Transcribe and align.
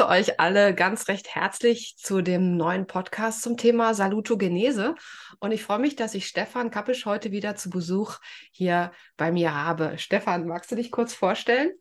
begrüße 0.00 0.08
euch 0.08 0.40
alle 0.40 0.74
ganz 0.74 1.08
recht 1.08 1.34
herzlich 1.34 1.94
zu 1.98 2.22
dem 2.22 2.56
neuen 2.56 2.86
Podcast 2.86 3.42
zum 3.42 3.58
Thema 3.58 3.92
Salutogenese. 3.92 4.94
Und 5.40 5.52
ich 5.52 5.62
freue 5.62 5.78
mich, 5.78 5.94
dass 5.94 6.14
ich 6.14 6.26
Stefan 6.26 6.70
Kappisch 6.70 7.04
heute 7.04 7.32
wieder 7.32 7.54
zu 7.54 7.68
Besuch 7.68 8.16
hier 8.50 8.92
bei 9.18 9.30
mir 9.30 9.54
habe. 9.54 9.98
Stefan, 9.98 10.46
magst 10.46 10.72
du 10.72 10.76
dich 10.76 10.90
kurz 10.90 11.12
vorstellen? 11.12 11.72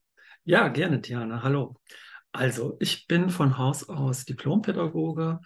Ja, 0.44 0.68
gerne, 0.68 1.00
Diana. 1.00 1.44
Hallo. 1.44 1.78
Also, 2.34 2.76
ich 2.82 3.08
bin 3.08 3.30
von 3.30 3.58
Haus 3.58 3.88
aus 3.88 4.26
Diplompädagoge, 4.26 5.40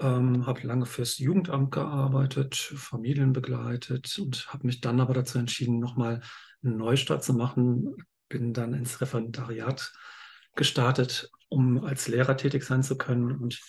ähm, 0.00 0.46
habe 0.46 0.66
lange 0.66 0.86
fürs 0.86 1.18
Jugendamt 1.18 1.70
gearbeitet, 1.70 2.56
Familien 2.56 3.32
begleitet 3.32 4.18
und 4.18 4.52
habe 4.52 4.66
mich 4.66 4.80
dann 4.80 5.00
aber 5.00 5.14
dazu 5.14 5.38
entschieden, 5.38 5.78
nochmal 5.78 6.22
einen 6.64 6.76
Neustart 6.76 7.22
zu 7.22 7.34
machen. 7.34 7.94
Bin 8.28 8.52
dann 8.52 8.74
ins 8.74 9.00
Referendariat 9.00 9.92
gestartet, 10.56 11.30
um 11.48 11.84
als 11.84 12.08
Lehrer 12.08 12.36
tätig 12.36 12.64
sein 12.64 12.82
zu 12.82 12.96
können 12.96 13.32
und 13.32 13.60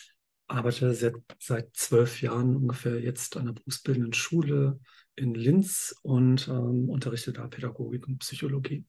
arbeite 0.48 0.94
seit, 0.94 1.16
seit 1.40 1.76
zwölf 1.76 2.22
Jahren 2.22 2.56
ungefähr 2.56 3.00
jetzt 3.00 3.38
an 3.38 3.46
der 3.46 3.54
berufsbildenden 3.54 4.14
Schule 4.14 4.80
in 5.16 5.34
Linz 5.34 5.96
und 6.04 6.48
ähm, 6.48 6.90
unterrichte 6.90 7.34
da 7.34 7.48
Pädagogik 7.48 8.08
und 8.08 8.20
Psychologie. 8.20 8.86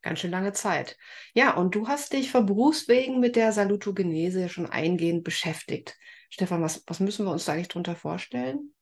Ganz 0.00 0.20
schön 0.20 0.30
lange 0.30 0.52
Zeit. 0.52 0.96
Ja, 1.34 1.56
und 1.56 1.74
du 1.74 1.88
hast 1.88 2.12
dich 2.12 2.30
von 2.30 2.46
Berufswegen 2.46 3.18
mit 3.18 3.34
der 3.34 3.52
Salutogenese 3.52 4.48
schon 4.48 4.66
eingehend 4.66 5.24
beschäftigt. 5.24 5.96
Stefan, 6.30 6.62
was, 6.62 6.84
was 6.86 7.00
müssen 7.00 7.26
wir 7.26 7.32
uns 7.32 7.44
da 7.44 7.52
eigentlich 7.52 7.68
darunter 7.68 7.96
vorstellen? 7.96 8.72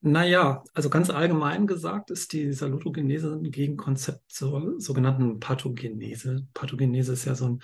Naja, 0.00 0.64
also 0.72 0.90
ganz 0.90 1.10
allgemein 1.10 1.66
gesagt 1.66 2.10
ist 2.10 2.32
die 2.32 2.52
Salutogenese 2.52 3.32
ein 3.32 3.50
Gegenkonzept 3.50 4.30
zur 4.30 4.74
sogenannten 4.78 5.40
Pathogenese. 5.40 6.46
Pathogenese 6.54 7.12
ist 7.12 7.24
ja 7.24 7.34
so 7.34 7.46
ein 7.46 7.62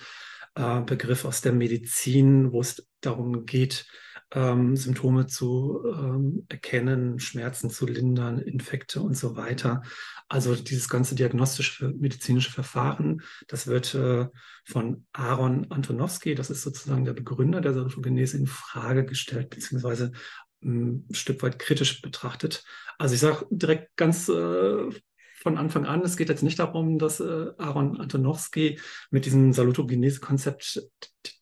äh, 0.60 0.82
Begriff 0.82 1.24
aus 1.24 1.40
der 1.40 1.52
Medizin, 1.52 2.52
wo 2.52 2.60
es 2.60 2.86
darum 3.00 3.46
geht, 3.46 3.86
ähm, 4.32 4.76
Symptome 4.76 5.26
zu 5.26 5.82
ähm, 5.86 6.46
erkennen, 6.48 7.18
Schmerzen 7.18 7.70
zu 7.70 7.86
lindern, 7.86 8.38
Infekte 8.38 9.00
und 9.00 9.16
so 9.16 9.36
weiter. 9.36 9.82
Also 10.28 10.54
dieses 10.54 10.88
ganze 10.88 11.14
diagnostische 11.14 11.88
medizinische 11.88 12.52
Verfahren, 12.52 13.22
das 13.48 13.66
wird 13.66 13.94
äh, 13.94 14.28
von 14.64 15.06
Aaron 15.12 15.70
Antonowski, 15.70 16.34
das 16.34 16.50
ist 16.50 16.62
sozusagen 16.62 17.04
der 17.04 17.14
Begründer 17.14 17.60
der 17.60 17.72
Salutogenese, 17.72 18.36
in 18.36 18.46
Frage 18.46 19.04
gestellt, 19.04 19.50
beziehungsweise 19.50 20.12
ein 20.62 21.08
Stück 21.10 21.42
weit 21.42 21.58
kritisch 21.58 22.02
betrachtet. 22.02 22.64
Also 22.98 23.14
ich 23.14 23.20
sage 23.20 23.46
direkt 23.50 23.96
ganz 23.96 24.28
äh, 24.28 24.90
von 25.42 25.56
Anfang 25.56 25.86
an, 25.86 26.02
es 26.02 26.16
geht 26.16 26.28
jetzt 26.28 26.42
nicht 26.42 26.58
darum, 26.58 26.98
dass 26.98 27.18
äh, 27.20 27.46
Aaron 27.56 27.98
Antonowski 27.98 28.78
mit 29.10 29.24
diesem 29.24 29.52
Salutogenese-Konzept 29.52 30.82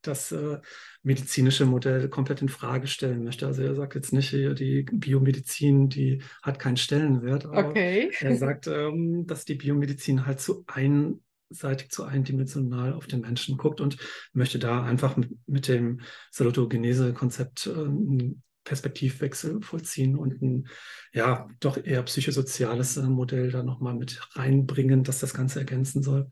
das 0.02 0.30
äh, 0.30 0.58
medizinische 1.02 1.66
Modell 1.66 2.08
komplett 2.08 2.40
in 2.40 2.48
Frage 2.48 2.86
stellen 2.86 3.24
möchte. 3.24 3.46
Also 3.46 3.62
er 3.62 3.74
sagt 3.74 3.96
jetzt 3.96 4.12
nicht, 4.12 4.32
die 4.32 4.86
Biomedizin, 4.92 5.88
die 5.88 6.22
hat 6.42 6.58
keinen 6.58 6.76
Stellenwert, 6.76 7.46
aber 7.46 7.70
okay. 7.70 8.10
er 8.20 8.36
sagt, 8.36 8.68
ähm, 8.68 9.26
dass 9.26 9.44
die 9.44 9.54
Biomedizin 9.54 10.26
halt 10.26 10.40
zu 10.40 10.64
einseitig, 10.68 11.90
zu 11.90 12.04
eindimensional 12.04 12.92
auf 12.92 13.08
den 13.08 13.20
Menschen 13.20 13.56
guckt 13.56 13.80
und 13.80 13.96
möchte 14.32 14.60
da 14.60 14.84
einfach 14.84 15.16
mit, 15.16 15.30
mit 15.46 15.66
dem 15.66 16.00
Salutogenese-Konzept 16.30 17.66
äh, 17.66 18.34
Perspektivwechsel 18.68 19.62
vollziehen 19.62 20.16
und 20.16 20.42
ein 20.42 20.68
ja 21.12 21.48
doch 21.60 21.82
eher 21.82 22.02
psychosoziales 22.02 22.96
äh, 22.98 23.02
Modell 23.02 23.50
da 23.50 23.62
nochmal 23.62 23.94
mit 23.94 24.20
reinbringen, 24.36 25.02
dass 25.04 25.20
das 25.20 25.34
Ganze 25.34 25.58
ergänzen 25.58 26.02
soll. 26.02 26.30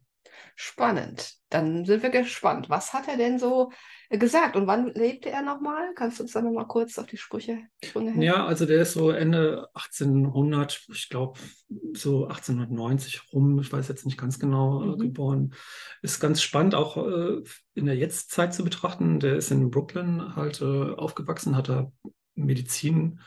Spannend. 0.54 1.34
Dann 1.50 1.84
sind 1.84 2.02
wir 2.02 2.10
gespannt. 2.10 2.70
Was 2.70 2.92
hat 2.92 3.08
er 3.08 3.16
denn 3.16 3.38
so 3.38 3.70
äh, 4.08 4.18
gesagt 4.18 4.56
und 4.56 4.66
wann 4.66 4.92
lebte 4.94 5.30
er 5.30 5.42
nochmal? 5.42 5.92
Kannst 5.94 6.18
du 6.18 6.24
uns 6.24 6.32
da 6.32 6.42
nochmal 6.42 6.66
kurz 6.66 6.98
auf 6.98 7.06
die 7.06 7.16
Sprüche 7.18 7.58
helfen? 7.82 8.20
Ja, 8.22 8.46
also 8.46 8.66
der 8.66 8.82
ist 8.82 8.94
so 8.94 9.10
Ende 9.10 9.68
1800, 9.74 10.86
ich 10.92 11.08
glaube 11.08 11.38
so 11.92 12.26
1890 12.26 13.32
rum, 13.32 13.60
ich 13.60 13.72
weiß 13.72 13.88
jetzt 13.88 14.06
nicht 14.06 14.18
ganz 14.18 14.38
genau, 14.38 14.82
äh, 14.82 14.86
mhm. 14.86 14.98
geboren. 14.98 15.54
Ist 16.02 16.20
ganz 16.20 16.42
spannend 16.42 16.74
auch 16.74 16.96
äh, 16.96 17.42
in 17.74 17.86
der 17.86 17.96
Jetztzeit 17.96 18.54
zu 18.54 18.64
betrachten. 18.64 19.20
Der 19.20 19.36
ist 19.36 19.50
in 19.50 19.70
Brooklyn 19.70 20.36
halt 20.36 20.60
äh, 20.62 20.64
aufgewachsen, 20.64 21.56
hat 21.56 21.68
da 21.68 21.92
Medizin, 22.36 23.20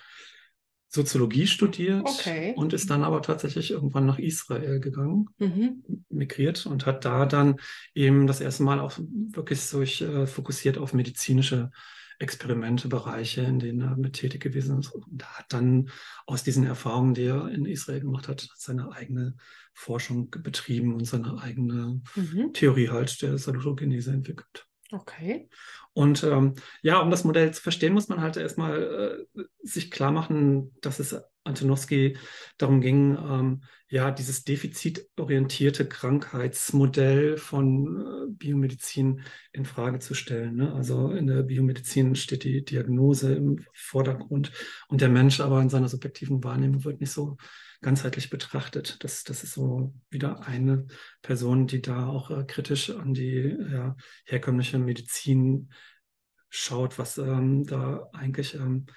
Soziologie 0.91 1.45
studiert 1.45 2.03
okay. 2.03 2.53
und 2.55 2.73
ist 2.73 2.89
dann 2.89 3.03
aber 3.03 3.21
tatsächlich 3.21 3.69
irgendwann 3.69 4.07
nach 4.07 4.17
Israel 4.17 4.79
gegangen, 4.79 5.29
mhm. 5.37 5.83
migriert 6.09 6.65
und 6.65 6.87
hat 6.87 7.05
da 7.05 7.27
dann 7.27 7.57
eben 7.93 8.25
das 8.25 8.41
erste 8.41 8.63
Mal 8.63 8.79
auch 8.79 8.97
wirklich 8.97 9.61
so 9.61 9.83
äh, 9.83 10.25
fokussiert 10.25 10.79
auf 10.79 10.93
medizinische 10.93 11.69
Experimente, 12.17 12.89
Bereiche, 12.89 13.41
in 13.41 13.59
denen 13.59 13.81
er 13.81 13.95
mit 13.95 14.13
tätig 14.13 14.41
gewesen 14.41 14.79
ist 14.79 14.89
und 14.89 15.23
hat 15.23 15.45
dann 15.49 15.89
aus 16.25 16.43
diesen 16.43 16.65
Erfahrungen, 16.65 17.13
die 17.13 17.25
er 17.25 17.49
in 17.49 17.65
Israel 17.65 18.01
gemacht 18.01 18.27
hat, 18.27 18.49
seine 18.55 18.91
eigene 18.91 19.37
Forschung 19.73 20.29
betrieben 20.29 20.95
und 20.95 21.05
seine 21.05 21.39
eigene 21.41 22.01
mhm. 22.15 22.51
Theorie 22.53 22.89
halt 22.89 23.21
der 23.21 23.37
Salutogenese 23.37 24.11
entwickelt. 24.11 24.69
Okay. 24.91 25.50
Und 25.94 26.23
ähm, 26.23 26.55
ja, 26.81 27.00
um 27.00 27.11
das 27.11 27.23
Modell 27.23 27.53
zu 27.53 27.61
verstehen, 27.61 27.94
muss 27.94 28.07
man 28.07 28.22
halt 28.22 28.38
erstmal 28.38 29.27
äh, 29.35 29.44
sich 29.61 29.91
klar 29.91 30.11
machen, 30.11 30.75
dass 30.81 31.00
es 31.00 31.16
Antonowski 31.44 32.17
darum 32.57 32.81
ging, 32.81 33.16
ähm, 33.17 33.63
ja, 33.88 34.11
dieses 34.11 34.44
defizitorientierte 34.44 35.88
Krankheitsmodell 35.88 37.38
von 37.38 38.27
äh, 38.27 38.31
Biomedizin 38.31 39.22
in 39.51 39.66
Frage 39.66 40.00
zu 40.00 40.13
stellen. 40.13 40.55
Ne? 40.55 40.73
Also 40.73 41.11
in 41.11 41.27
der 41.27 41.44
Biomedizin 41.44 42.16
steht 42.16 42.44
die 42.44 42.63
Diagnose 42.63 43.33
im 43.33 43.66
Vordergrund 43.73 44.51
und 44.88 45.01
der 45.01 45.09
Mensch 45.09 45.39
aber 45.39 45.61
in 45.61 45.69
seiner 45.69 45.89
subjektiven 45.89 46.44
Wahrnehmung 46.44 46.83
wird 46.83 47.00
nicht 47.00 47.11
so 47.11 47.38
ganzheitlich 47.81 48.29
betrachtet. 48.29 49.03
Das, 49.03 49.23
das 49.23 49.44
ist 49.44 49.53
so 49.53 49.94
wieder 50.09 50.45
eine 50.45 50.88
Person, 51.22 51.67
die 51.67 51.81
da 51.81 52.07
auch 52.07 52.29
äh, 52.31 52.44
kritisch 52.44 52.90
an 52.90 53.13
die 53.13 53.56
ja, 53.72 53.95
herkömmliche 54.25 54.79
Medizin 54.79 55.72
schaut, 56.50 56.97
was 56.97 57.18
ähm, 57.18 57.66
da 57.66 58.09
eigentlich 58.13 58.56
ähm, 58.56 58.88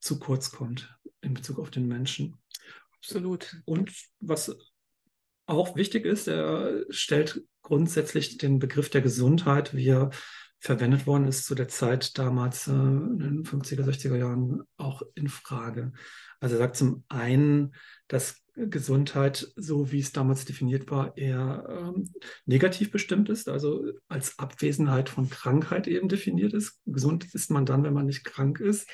zu 0.00 0.18
kurz 0.18 0.50
kommt 0.50 0.94
in 1.22 1.34
Bezug 1.34 1.58
auf 1.58 1.70
den 1.70 1.86
Menschen. 1.86 2.36
Absolut. 2.98 3.56
Und 3.64 3.92
was 4.20 4.56
auch 5.46 5.76
wichtig 5.76 6.04
ist, 6.04 6.26
er 6.26 6.84
stellt 6.90 7.42
grundsätzlich 7.62 8.38
den 8.38 8.58
Begriff 8.58 8.90
der 8.90 9.02
Gesundheit, 9.02 9.74
wie 9.74 9.88
er 9.88 10.10
verwendet 10.64 11.06
worden 11.06 11.28
ist 11.28 11.44
zu 11.44 11.54
der 11.54 11.68
Zeit 11.68 12.16
damals 12.18 12.68
äh, 12.68 12.72
in 12.72 13.18
den 13.18 13.44
50er, 13.44 13.84
60er 13.84 14.16
Jahren 14.16 14.62
auch 14.78 15.02
in 15.14 15.28
Frage. 15.28 15.92
Also 16.40 16.56
er 16.56 16.60
sagt 16.60 16.76
zum 16.76 17.04
einen, 17.08 17.74
dass 18.08 18.42
Gesundheit, 18.56 19.52
so 19.56 19.92
wie 19.92 19.98
es 19.98 20.12
damals 20.12 20.46
definiert 20.46 20.90
war, 20.90 21.18
eher 21.18 21.66
ähm, 21.68 22.08
negativ 22.46 22.90
bestimmt 22.90 23.28
ist, 23.28 23.48
also 23.48 23.92
als 24.08 24.38
Abwesenheit 24.38 25.10
von 25.10 25.28
Krankheit 25.28 25.86
eben 25.86 26.08
definiert 26.08 26.54
ist. 26.54 26.80
Gesund 26.86 27.34
ist 27.34 27.50
man 27.50 27.66
dann, 27.66 27.82
wenn 27.82 27.92
man 27.92 28.06
nicht 28.06 28.24
krank 28.24 28.58
ist. 28.58 28.88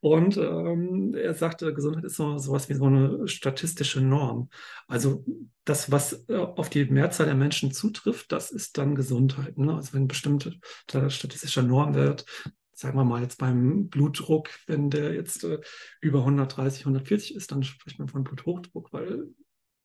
Und 0.00 0.36
ähm, 0.36 1.14
er 1.14 1.34
sagte, 1.34 1.72
Gesundheit 1.72 2.04
ist 2.04 2.16
so 2.16 2.38
sowas 2.38 2.68
wie 2.68 2.74
so 2.74 2.86
eine 2.86 3.28
statistische 3.28 4.00
Norm. 4.00 4.50
Also 4.88 5.24
das, 5.64 5.90
was 5.90 6.24
äh, 6.28 6.36
auf 6.36 6.70
die 6.70 6.84
Mehrzahl 6.86 7.26
der 7.26 7.34
Menschen 7.36 7.72
zutrifft, 7.72 8.32
das 8.32 8.50
ist 8.50 8.78
dann 8.78 8.94
Gesundheit. 8.94 9.58
Ne? 9.58 9.74
Also 9.74 9.92
wenn 9.94 10.02
ein 10.02 10.08
bestimmter 10.08 10.52
statistischer 11.08 11.62
Normwert 11.62 12.24
sagen 12.74 12.98
wir 12.98 13.04
mal 13.04 13.22
jetzt 13.22 13.38
beim 13.38 13.88
Blutdruck, 13.88 14.50
wenn 14.66 14.90
der 14.90 15.14
jetzt 15.14 15.44
äh, 15.44 15.60
über 16.00 16.20
130, 16.20 16.80
140 16.80 17.36
ist, 17.36 17.52
dann 17.52 17.62
spricht 17.62 17.98
man 18.00 18.08
von 18.08 18.24
Bluthochdruck, 18.24 18.92
weil 18.92 19.28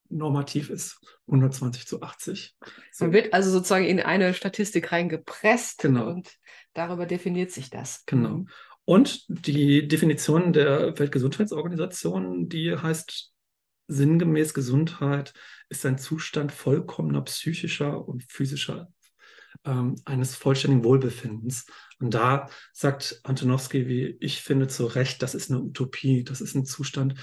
normativ 0.09 0.69
ist 0.69 0.99
120 1.27 1.85
zu 1.85 2.01
80. 2.01 2.55
So. 2.91 3.05
Man 3.05 3.13
wird 3.13 3.33
also 3.33 3.51
sozusagen 3.51 3.85
in 3.85 3.99
eine 3.99 4.33
Statistik 4.33 4.91
reingepresst 4.91 5.79
genau. 5.79 6.07
und 6.07 6.37
darüber 6.73 7.05
definiert 7.05 7.51
sich 7.51 7.69
das. 7.69 8.05
Genau. 8.05 8.45
Und 8.89 9.25
die 9.27 9.85
Definition 9.85 10.53
der 10.53 10.97
Weltgesundheitsorganisation, 10.97 12.47
die 12.47 12.73
heißt 12.73 13.33
sinngemäß 13.87 14.53
Gesundheit 14.53 15.33
ist 15.67 15.85
ein 15.85 15.97
Zustand 15.97 16.53
vollkommener 16.53 17.21
psychischer 17.23 18.07
und 18.07 18.23
physischer 18.31 18.87
ähm, 19.65 19.95
eines 20.05 20.35
vollständigen 20.35 20.85
Wohlbefindens. 20.85 21.65
Und 21.99 22.13
da 22.13 22.49
sagt 22.71 23.19
Antonowski, 23.23 23.89
wie 23.89 24.15
ich 24.21 24.41
finde, 24.41 24.69
zu 24.69 24.85
Recht, 24.85 25.21
das 25.21 25.35
ist 25.35 25.51
eine 25.51 25.59
Utopie, 25.59 26.23
das 26.23 26.39
ist 26.39 26.55
ein 26.55 26.65
Zustand, 26.65 27.15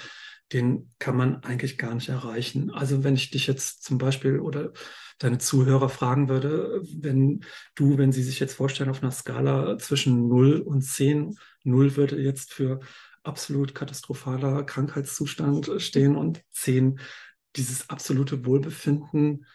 den 0.53 0.91
kann 0.99 1.17
man 1.17 1.37
eigentlich 1.37 1.79
gar 1.79 1.95
nicht 1.95 2.09
erreichen. 2.09 2.69
Also 2.69 3.03
wenn 3.03 3.15
ich 3.15 3.31
dich 3.31 3.47
jetzt 3.47 3.81
zum 3.81 3.97
Beispiel 3.97 4.39
oder 4.39 4.71
deine 5.17 5.37
Zuhörer 5.37 5.89
fragen 5.89 6.29
würde, 6.29 6.81
wenn 6.83 7.43
du, 7.75 7.97
wenn 7.97 8.11
sie 8.11 8.23
sich 8.23 8.39
jetzt 8.39 8.55
vorstellen, 8.55 8.89
auf 8.89 9.01
einer 9.01 9.11
Skala 9.11 9.77
zwischen 9.77 10.27
0 10.27 10.59
und 10.61 10.81
10, 10.81 11.37
0 11.63 11.95
würde 11.95 12.21
jetzt 12.21 12.53
für 12.53 12.79
absolut 13.23 13.73
katastrophaler 13.73 14.63
Krankheitszustand 14.63 15.71
stehen 15.77 16.15
und 16.15 16.43
10 16.51 16.99
dieses 17.55 17.89
absolute 17.89 18.45
Wohlbefinden 18.45 19.45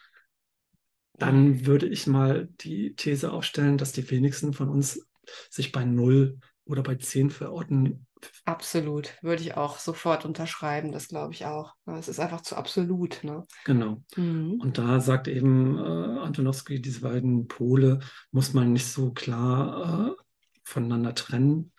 dann 1.21 1.67
würde 1.67 1.87
ich 1.87 2.07
mal 2.07 2.49
die 2.61 2.95
These 2.95 3.31
aufstellen, 3.31 3.77
dass 3.77 3.91
die 3.91 4.09
wenigsten 4.09 4.53
von 4.53 4.69
uns 4.69 5.07
sich 5.51 5.71
bei 5.71 5.85
null 5.85 6.39
oder 6.65 6.81
bei 6.81 6.95
zehn 6.95 7.29
verorten. 7.29 8.07
Absolut, 8.45 9.13
würde 9.21 9.41
ich 9.41 9.55
auch 9.55 9.79
sofort 9.79 10.25
unterschreiben, 10.25 10.91
das 10.91 11.07
glaube 11.07 11.33
ich 11.33 11.45
auch. 11.45 11.73
Es 11.85 12.07
ist 12.07 12.19
einfach 12.19 12.41
zu 12.41 12.55
absolut. 12.55 13.23
Ne? 13.23 13.45
Genau. 13.65 14.03
Mhm. 14.15 14.59
Und 14.61 14.77
da 14.77 14.99
sagt 14.99 15.27
eben 15.27 15.77
äh, 15.77 16.19
Antonowski, 16.19 16.81
diese 16.81 17.01
beiden 17.01 17.47
Pole 17.47 17.99
muss 18.31 18.53
man 18.53 18.73
nicht 18.73 18.87
so 18.87 19.11
klar 19.11 20.09
äh, 20.09 20.23
voneinander 20.63 21.15
trennen. 21.15 21.71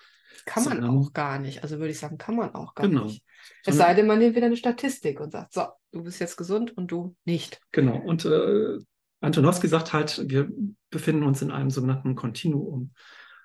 Kann 0.44 0.64
man 0.64 0.84
auch 0.84 1.12
gar 1.12 1.38
nicht. 1.38 1.62
Also 1.62 1.78
würde 1.78 1.90
ich 1.90 1.98
sagen, 1.98 2.18
kann 2.18 2.36
man 2.36 2.54
auch 2.54 2.74
gar 2.74 2.88
genau. 2.88 3.04
nicht. 3.04 3.22
Es 3.64 3.76
sei 3.76 3.94
denn, 3.94 4.06
man 4.06 4.18
nimmt 4.18 4.36
wieder 4.36 4.46
eine 4.46 4.56
Statistik 4.56 5.20
und 5.20 5.32
sagt, 5.32 5.52
so, 5.52 5.66
du 5.92 6.02
bist 6.02 6.20
jetzt 6.20 6.36
gesund 6.36 6.76
und 6.76 6.90
du 6.90 7.16
nicht. 7.24 7.60
Genau. 7.70 7.96
Und 7.96 8.24
äh, 8.24 8.78
Antonowski 9.20 9.68
sagt 9.68 9.92
halt, 9.92 10.28
wir 10.28 10.50
befinden 10.90 11.22
uns 11.22 11.42
in 11.42 11.50
einem 11.50 11.70
sogenannten 11.70 12.14
Kontinuum 12.14 12.92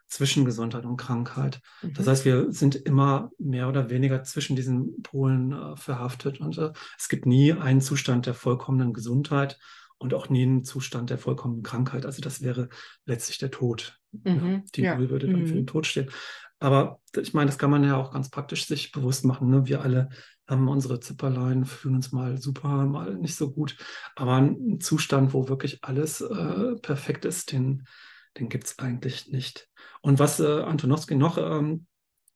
zwischen 0.08 0.46
Gesundheit 0.46 0.86
und 0.86 0.98
Krankheit. 0.98 1.62
Mhm. 1.82 1.94
Das 1.94 2.08
heißt, 2.08 2.26
wir 2.26 2.52
sind 2.52 2.76
immer 2.76 3.32
mehr 3.38 3.68
oder 3.68 3.90
weniger 3.90 4.24
zwischen 4.24 4.56
diesen 4.56 5.02
Polen 5.04 5.52
äh, 5.52 5.76
verhaftet 5.76 6.40
und 6.40 6.58
äh, 6.58 6.72
es 6.98 7.10
gibt 7.10 7.26
nie 7.26 7.54
einen 7.54 7.82
Zustand 7.82 8.26
der 8.26 8.34
vollkommenen 8.34 8.94
Gesundheit 8.94 9.58
und 9.98 10.14
auch 10.14 10.30
nie 10.30 10.44
einen 10.44 10.64
Zustand 10.64 11.10
der 11.10 11.18
vollkommenen 11.18 11.64
Krankheit. 11.64 12.06
Also 12.06 12.22
das 12.22 12.42
wäre 12.42 12.70
letztlich 13.06 13.38
der 13.38 13.52
Tod. 13.52 14.00
Mhm. 14.12 14.52
Ja, 14.52 14.62
die 14.76 14.82
ja. 14.82 14.96
Null 14.96 15.10
würde 15.10 15.28
dann 15.28 15.42
mhm. 15.42 15.48
für 15.48 15.56
den 15.56 15.68
Tod 15.68 15.86
stehen. 15.86 16.10
Aber 16.60 17.00
ich 17.16 17.34
meine, 17.34 17.48
das 17.48 17.60
kann 17.60 17.70
man 17.70 17.84
ja 17.84 17.98
auch 17.98 18.12
ganz 18.12 18.30
praktisch 18.30 18.66
sich 18.66 18.92
bewusst 18.92 19.26
machen. 19.26 19.50
Ne? 19.50 19.68
Wir 19.68 19.82
alle 19.82 20.10
haben 20.48 20.68
unsere 20.68 21.00
Zipperlein, 21.00 21.66
fühlen 21.66 21.96
uns 21.96 22.12
mal 22.12 22.38
super, 22.38 22.86
mal 22.86 23.16
nicht 23.16 23.36
so 23.36 23.52
gut. 23.52 23.78
Aber 24.16 24.36
ein 24.36 24.80
Zustand, 24.80 25.34
wo 25.34 25.50
wirklich 25.50 25.84
alles 25.84 26.22
äh, 26.22 26.76
perfekt 26.82 27.26
ist, 27.26 27.52
den, 27.52 27.86
den 28.40 28.50
gibt 28.50 28.66
es 28.66 28.80
eigentlich 28.80 29.30
nicht. 29.30 29.70
Und 30.02 30.20
was 30.20 30.40
äh, 30.40 30.62
Antonowski 30.62 31.16
noch 31.16 31.38
ähm, 31.38 31.86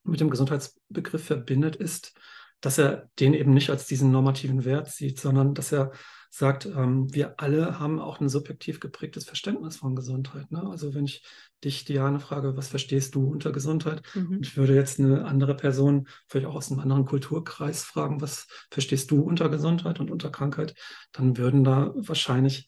mit 0.03 0.19
dem 0.19 0.29
Gesundheitsbegriff 0.29 1.23
verbindet, 1.23 1.75
ist, 1.75 2.13
dass 2.59 2.77
er 2.77 3.09
den 3.19 3.33
eben 3.33 3.53
nicht 3.53 3.69
als 3.69 3.87
diesen 3.87 4.11
normativen 4.11 4.65
Wert 4.65 4.89
sieht, 4.89 5.19
sondern 5.19 5.53
dass 5.53 5.71
er 5.71 5.91
sagt, 6.33 6.65
ähm, 6.65 7.13
wir 7.13 7.39
alle 7.41 7.77
haben 7.79 7.99
auch 7.99 8.21
ein 8.21 8.29
subjektiv 8.29 8.79
geprägtes 8.79 9.25
Verständnis 9.25 9.75
von 9.75 9.95
Gesundheit. 9.97 10.49
Ne? 10.49 10.63
Also 10.63 10.93
wenn 10.93 11.03
ich 11.03 11.25
dich, 11.61 11.83
Diane, 11.83 12.21
frage, 12.21 12.55
was 12.55 12.69
verstehst 12.69 13.15
du 13.15 13.27
unter 13.27 13.51
Gesundheit? 13.51 14.01
Mhm. 14.15 14.37
Und 14.37 14.47
ich 14.47 14.55
würde 14.55 14.73
jetzt 14.73 14.97
eine 14.99 15.25
andere 15.25 15.55
Person, 15.55 16.07
vielleicht 16.27 16.47
auch 16.47 16.55
aus 16.55 16.71
einem 16.71 16.79
anderen 16.79 17.05
Kulturkreis 17.05 17.83
fragen, 17.83 18.21
was 18.21 18.47
verstehst 18.69 19.11
du 19.11 19.21
unter 19.21 19.49
Gesundheit 19.49 19.99
und 19.99 20.09
unter 20.09 20.29
Krankheit? 20.29 20.73
Dann 21.11 21.37
würden 21.37 21.65
da 21.65 21.91
wahrscheinlich 21.95 22.65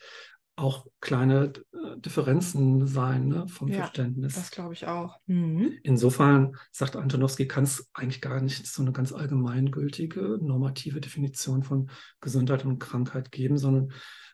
auch 0.55 0.85
kleine 1.01 1.51
äh, 1.73 1.99
Differenzen 1.99 2.85
sein 2.85 3.27
ne, 3.27 3.47
vom 3.47 3.69
ja, 3.69 3.79
Verständnis. 3.79 4.35
Das 4.35 4.51
glaube 4.51 4.73
ich 4.73 4.85
auch. 4.87 5.19
Mhm. 5.25 5.79
Insofern, 5.83 6.55
sagt 6.71 6.95
Antonowski, 6.95 7.47
kann 7.47 7.63
es 7.63 7.89
eigentlich 7.93 8.21
gar 8.21 8.39
nicht 8.39 8.67
so 8.67 8.81
eine 8.81 8.91
ganz 8.91 9.13
allgemeingültige 9.13 10.37
normative 10.41 11.01
Definition 11.01 11.63
von 11.63 11.89
Gesundheit 12.21 12.65
und 12.65 12.79
Krankheit 12.79 13.31
geben, 13.31 13.57
sondern 13.57 13.91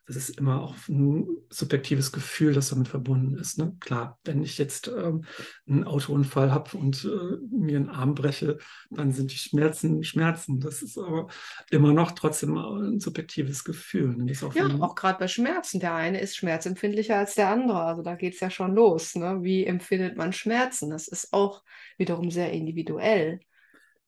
das 0.09 0.29
ist 0.29 0.39
immer 0.39 0.63
auch 0.63 0.75
ein 0.87 1.27
subjektives 1.51 2.11
Gefühl, 2.11 2.53
das 2.53 2.69
damit 2.69 2.87
verbunden 2.87 3.37
ist. 3.37 3.59
Ne? 3.59 3.75
Klar, 3.79 4.17
wenn 4.23 4.41
ich 4.41 4.57
jetzt 4.57 4.87
ähm, 4.87 5.23
einen 5.67 5.83
Autounfall 5.83 6.51
habe 6.51 6.75
und 6.77 7.05
äh, 7.05 7.37
mir 7.55 7.77
einen 7.77 7.89
Arm 7.89 8.15
breche, 8.15 8.57
dann 8.89 9.11
sind 9.11 9.31
die 9.31 9.37
Schmerzen 9.37 10.03
Schmerzen. 10.03 10.59
Das 10.59 10.81
ist 10.81 10.97
aber 10.97 11.27
immer 11.69 11.93
noch 11.93 12.13
trotzdem 12.13 12.57
ein 12.57 12.99
subjektives 12.99 13.63
Gefühl. 13.63 14.15
Ne? 14.17 14.33
Auch 14.41 14.55
ja, 14.55 14.65
auch 14.79 14.95
gerade 14.95 15.19
bei 15.19 15.27
Schmerzen. 15.27 15.79
Der 15.79 15.93
eine 15.93 16.19
ist 16.19 16.35
schmerzempfindlicher 16.37 17.15
als 17.15 17.35
der 17.35 17.49
andere. 17.49 17.83
Also 17.83 18.01
da 18.01 18.15
geht 18.15 18.33
es 18.33 18.39
ja 18.39 18.49
schon 18.49 18.73
los. 18.73 19.13
Ne? 19.13 19.43
Wie 19.43 19.63
empfindet 19.63 20.17
man 20.17 20.33
Schmerzen? 20.33 20.89
Das 20.89 21.07
ist 21.07 21.33
auch 21.33 21.63
wiederum 21.99 22.31
sehr 22.31 22.51
individuell. 22.51 23.41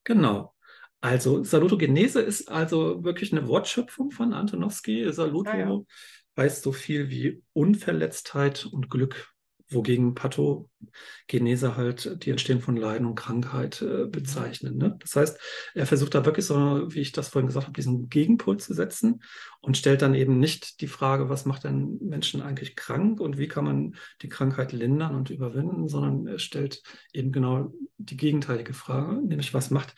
Genau. 0.04 0.56
Also 1.01 1.44
Salutogenese 1.44 2.21
ist 2.21 2.50
also 2.50 3.03
wirklich 3.03 3.31
eine 3.31 3.48
Wortschöpfung 3.48 4.12
von 4.12 4.33
Antonowski. 4.33 5.12
Saluto 5.12 5.50
ah, 5.50 5.57
ja. 5.57 5.80
heißt 6.38 6.62
so 6.62 6.71
viel 6.71 7.09
wie 7.09 7.42
Unverletztheit 7.53 8.68
und 8.68 8.88
Glück, 8.92 9.33
wogegen 9.68 10.13
Pathogenese 10.13 11.75
halt 11.75 12.24
die 12.24 12.30
Entstehung 12.30 12.62
von 12.62 12.77
Leiden 12.77 13.07
und 13.07 13.15
Krankheit 13.15 13.81
äh, 13.81 14.06
bezeichnen. 14.06 14.77
Ne? 14.77 14.95
Das 15.00 15.15
heißt, 15.15 15.39
er 15.74 15.88
versucht 15.88 16.13
da 16.13 16.24
wirklich 16.24 16.45
so, 16.45 16.94
wie 16.94 17.00
ich 17.00 17.13
das 17.13 17.30
vorhin 17.30 17.47
gesagt 17.47 17.65
habe, 17.65 17.75
diesen 17.75 18.07
Gegenpol 18.09 18.57
zu 18.57 18.75
setzen 18.75 19.24
und 19.62 19.77
stellt 19.77 20.04
dann 20.04 20.13
eben 20.13 20.39
nicht 20.39 20.81
die 20.81 20.88
Frage, 20.88 21.30
was 21.30 21.45
macht 21.45 21.65
einen 21.65 21.97
Menschen 22.06 22.44
eigentlich 22.44 22.75
krank 22.75 23.19
und 23.19 23.39
wie 23.39 23.47
kann 23.47 23.65
man 23.65 23.95
die 24.21 24.30
Krankheit 24.30 24.71
lindern 24.71 25.15
und 25.15 25.31
überwinden, 25.31 25.88
sondern 25.88 26.27
er 26.27 26.38
stellt 26.38 26.83
eben 27.12 27.31
genau 27.31 27.74
die 27.97 28.18
gegenteilige 28.18 28.75
Frage, 28.75 29.15
nämlich 29.25 29.56
was 29.56 29.71
macht 29.71 29.95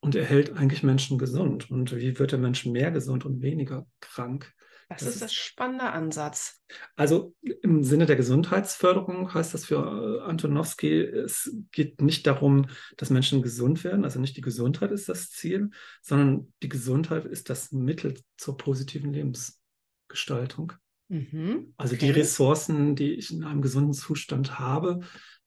und 0.00 0.14
er 0.14 0.24
hält 0.24 0.56
eigentlich 0.56 0.82
Menschen 0.82 1.18
gesund. 1.18 1.70
Und 1.70 1.94
wie 1.94 2.18
wird 2.18 2.32
der 2.32 2.38
Mensch 2.38 2.66
mehr 2.66 2.90
gesund 2.90 3.24
und 3.24 3.42
weniger 3.42 3.86
krank? 4.00 4.52
Das, 4.88 5.04
das 5.04 5.16
ist 5.16 5.22
ein 5.22 5.28
spannender 5.28 5.92
Ansatz. 5.92 6.60
Also 6.96 7.36
im 7.62 7.84
Sinne 7.84 8.06
der 8.06 8.16
Gesundheitsförderung 8.16 9.32
heißt 9.32 9.54
das 9.54 9.66
für 9.66 9.76
äh, 9.76 10.28
Antonowski, 10.28 11.00
es 11.00 11.54
geht 11.70 12.02
nicht 12.02 12.26
darum, 12.26 12.66
dass 12.96 13.10
Menschen 13.10 13.40
gesund 13.40 13.84
werden, 13.84 14.04
also 14.04 14.18
nicht 14.18 14.36
die 14.36 14.40
Gesundheit 14.40 14.90
ist 14.90 15.08
das 15.08 15.30
Ziel, 15.30 15.70
sondern 16.02 16.52
die 16.64 16.68
Gesundheit 16.68 17.24
ist 17.24 17.50
das 17.50 17.70
Mittel 17.70 18.14
zur 18.36 18.56
positiven 18.56 19.12
Lebensgestaltung. 19.12 20.72
Mhm, 21.06 21.72
also 21.76 21.94
okay. 21.94 22.06
die 22.06 22.10
Ressourcen, 22.12 22.96
die 22.96 23.14
ich 23.14 23.32
in 23.32 23.44
einem 23.44 23.62
gesunden 23.62 23.94
Zustand 23.94 24.58
habe, 24.58 25.00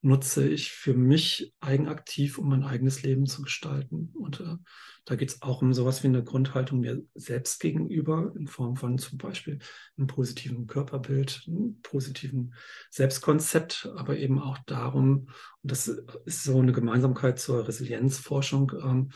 nutze 0.04 0.48
ich 0.48 0.72
für 0.72 0.94
mich 0.94 1.54
eigenaktiv, 1.62 2.38
um 2.38 2.50
mein 2.50 2.64
eigenes 2.64 3.04
Leben 3.04 3.26
zu 3.26 3.42
gestalten. 3.42 4.12
Und 4.14 4.42
äh, 4.42 4.58
da 5.06 5.16
geht 5.16 5.30
es 5.30 5.42
auch 5.42 5.62
um 5.62 5.74
sowas 5.74 6.04
wie 6.04 6.08
eine 6.08 6.24
Grundhaltung 6.24 6.82
mir 6.82 7.02
selbst 7.16 7.62
gegenüber, 7.62 8.34
in 8.36 8.48
Form 8.48 8.76
von 8.76 8.98
zum 8.98 9.18
Beispiel 9.18 9.60
einem 9.98 10.08
positiven 10.08 10.68
Körperbild, 10.68 11.46
einem 11.48 11.80
positiven 11.82 12.54
Selbstkonzept, 12.92 13.90
aber 13.96 14.18
eben 14.18 14.40
auch 14.40 14.58
darum, 14.66 15.30
und 15.62 15.72
das 15.72 15.88
ist 15.88 16.44
so 16.44 16.60
eine 16.60 16.74
Gemeinsamkeit 16.74 17.40
zur 17.40 17.66
Resilienzforschung, 17.66 18.74
ähm, 18.84 19.10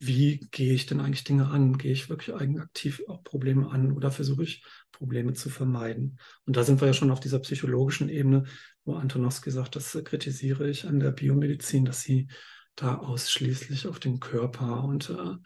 wie 0.00 0.46
gehe 0.52 0.74
ich 0.74 0.86
denn 0.86 1.00
eigentlich 1.00 1.24
Dinge 1.24 1.48
an? 1.48 1.76
Gehe 1.76 1.90
ich 1.90 2.08
wirklich 2.08 2.34
eigenaktiv 2.34 3.02
auch 3.08 3.24
Probleme 3.24 3.68
an 3.68 3.90
oder 3.92 4.12
versuche 4.12 4.44
ich 4.44 4.62
Probleme 4.92 5.32
zu 5.32 5.50
vermeiden? 5.50 6.20
Und 6.46 6.56
da 6.56 6.62
sind 6.62 6.80
wir 6.80 6.86
ja 6.86 6.94
schon 6.94 7.10
auf 7.10 7.18
dieser 7.18 7.40
psychologischen 7.40 8.08
Ebene, 8.08 8.44
wo 8.88 8.94
Antonowski 8.94 9.50
sagt, 9.50 9.76
das 9.76 9.96
kritisiere 10.04 10.68
ich 10.68 10.86
an 10.86 10.98
der 10.98 11.12
Biomedizin, 11.12 11.84
dass 11.84 12.02
sie 12.02 12.28
da 12.74 12.96
ausschließlich 12.96 13.86
auf 13.86 14.00
den 14.00 14.18
Körper 14.18 14.82
und 14.84 15.10
äh, 15.10 15.36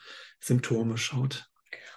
Symptome 0.41 0.97
schaut. 0.97 1.51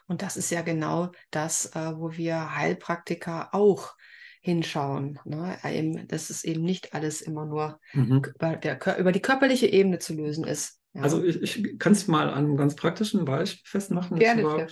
Und 0.07 0.21
das 0.21 0.37
ist 0.37 0.49
ja 0.49 0.61
genau 0.61 1.11
das, 1.31 1.67
äh, 1.75 1.93
wo 1.95 2.13
wir 2.13 2.55
Heilpraktiker 2.55 3.53
auch 3.53 3.95
hinschauen. 4.41 5.19
Ne? 5.25 5.57
Dass 6.07 6.29
es 6.29 6.43
eben 6.43 6.63
nicht 6.63 6.93
alles 6.93 7.21
immer 7.21 7.45
nur 7.45 7.79
mhm. 7.93 8.21
über, 8.35 8.55
der, 8.55 8.99
über 8.99 9.11
die 9.11 9.21
körperliche 9.21 9.67
Ebene 9.67 9.99
zu 9.99 10.13
lösen 10.13 10.45
ist. 10.45 10.79
Ja. 10.93 11.01
Also 11.01 11.23
ich, 11.23 11.41
ich 11.41 11.79
kann 11.79 11.93
es 11.93 12.07
mal 12.07 12.29
an 12.29 12.45
einem 12.45 12.57
ganz 12.57 12.75
praktischen 12.75 13.25
Beispiel 13.25 13.63
festmachen. 13.65 14.17
Gerne, 14.17 14.67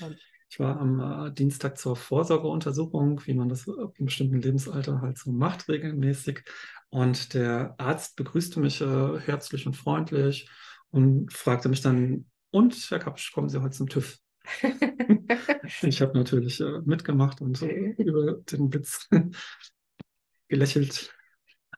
ich 0.54 0.60
war, 0.60 0.80
am 0.80 1.00
äh, 1.00 1.32
Dienstag 1.32 1.80
zur 1.80 1.96
Vorsorgeuntersuchung, 1.96 3.26
wie 3.26 3.34
man 3.34 3.50
das 3.50 3.68
ab 3.68 3.96
einem 3.98 4.06
bestimmten 4.06 4.40
Lebensalter 4.40 5.02
halt 5.02 5.18
so 5.18 5.32
macht, 5.32 5.68
regelmäßig. 5.68 6.44
Und 6.90 7.34
der 7.34 7.74
Arzt 7.80 8.16
begrüßte 8.18 8.60
mich 8.60 8.80
äh, 8.80 9.20
herzlich 9.20 9.66
und 9.66 9.76
freundlich 9.76 10.48
und 10.92 11.34
fragte 11.34 11.70
mich 11.70 11.82
dann, 11.82 12.28
und 12.52 12.76
Herr 12.92 13.00
Kapsch, 13.00 13.34
kommen 13.34 13.50
Sie 13.50 13.64
heute 13.64 13.72
zum 13.72 13.90
TÜV? 13.90 14.20
ich 15.82 16.02
habe 16.04 16.16
natürlich 16.16 16.62
äh, 16.62 16.82
mitgemacht 16.86 17.42
und 17.42 17.60
über 17.64 18.34
den 18.52 18.72
Witz 18.72 19.10
gelächelt. 20.50 21.16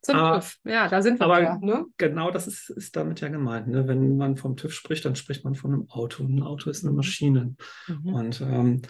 Zum 0.05 0.15
aber, 0.15 0.39
TÜV. 0.39 0.57
Ja, 0.65 0.87
da 0.87 1.01
sind 1.01 1.19
wir 1.19 1.25
aber 1.25 1.41
ja, 1.41 1.57
ne? 1.57 1.85
Genau 1.97 2.29
das 2.29 2.45
ist, 2.47 2.69
ist 2.69 2.95
damit 2.95 3.21
ja 3.21 3.29
gemeint. 3.29 3.67
Ne? 3.67 3.87
Wenn 3.87 4.17
man 4.17 4.37
vom 4.37 4.55
TÜV 4.55 4.71
spricht, 4.71 5.03
dann 5.05 5.15
spricht 5.15 5.43
man 5.43 5.55
von 5.55 5.73
einem 5.73 5.89
Auto. 5.89 6.23
Ein 6.23 6.43
Auto 6.43 6.69
ist 6.69 6.83
eine 6.83 6.91
mhm. 6.91 6.97
Maschine. 6.97 7.55
Mhm. 7.87 8.13
Und 8.13 8.41
ähm, 8.41 8.81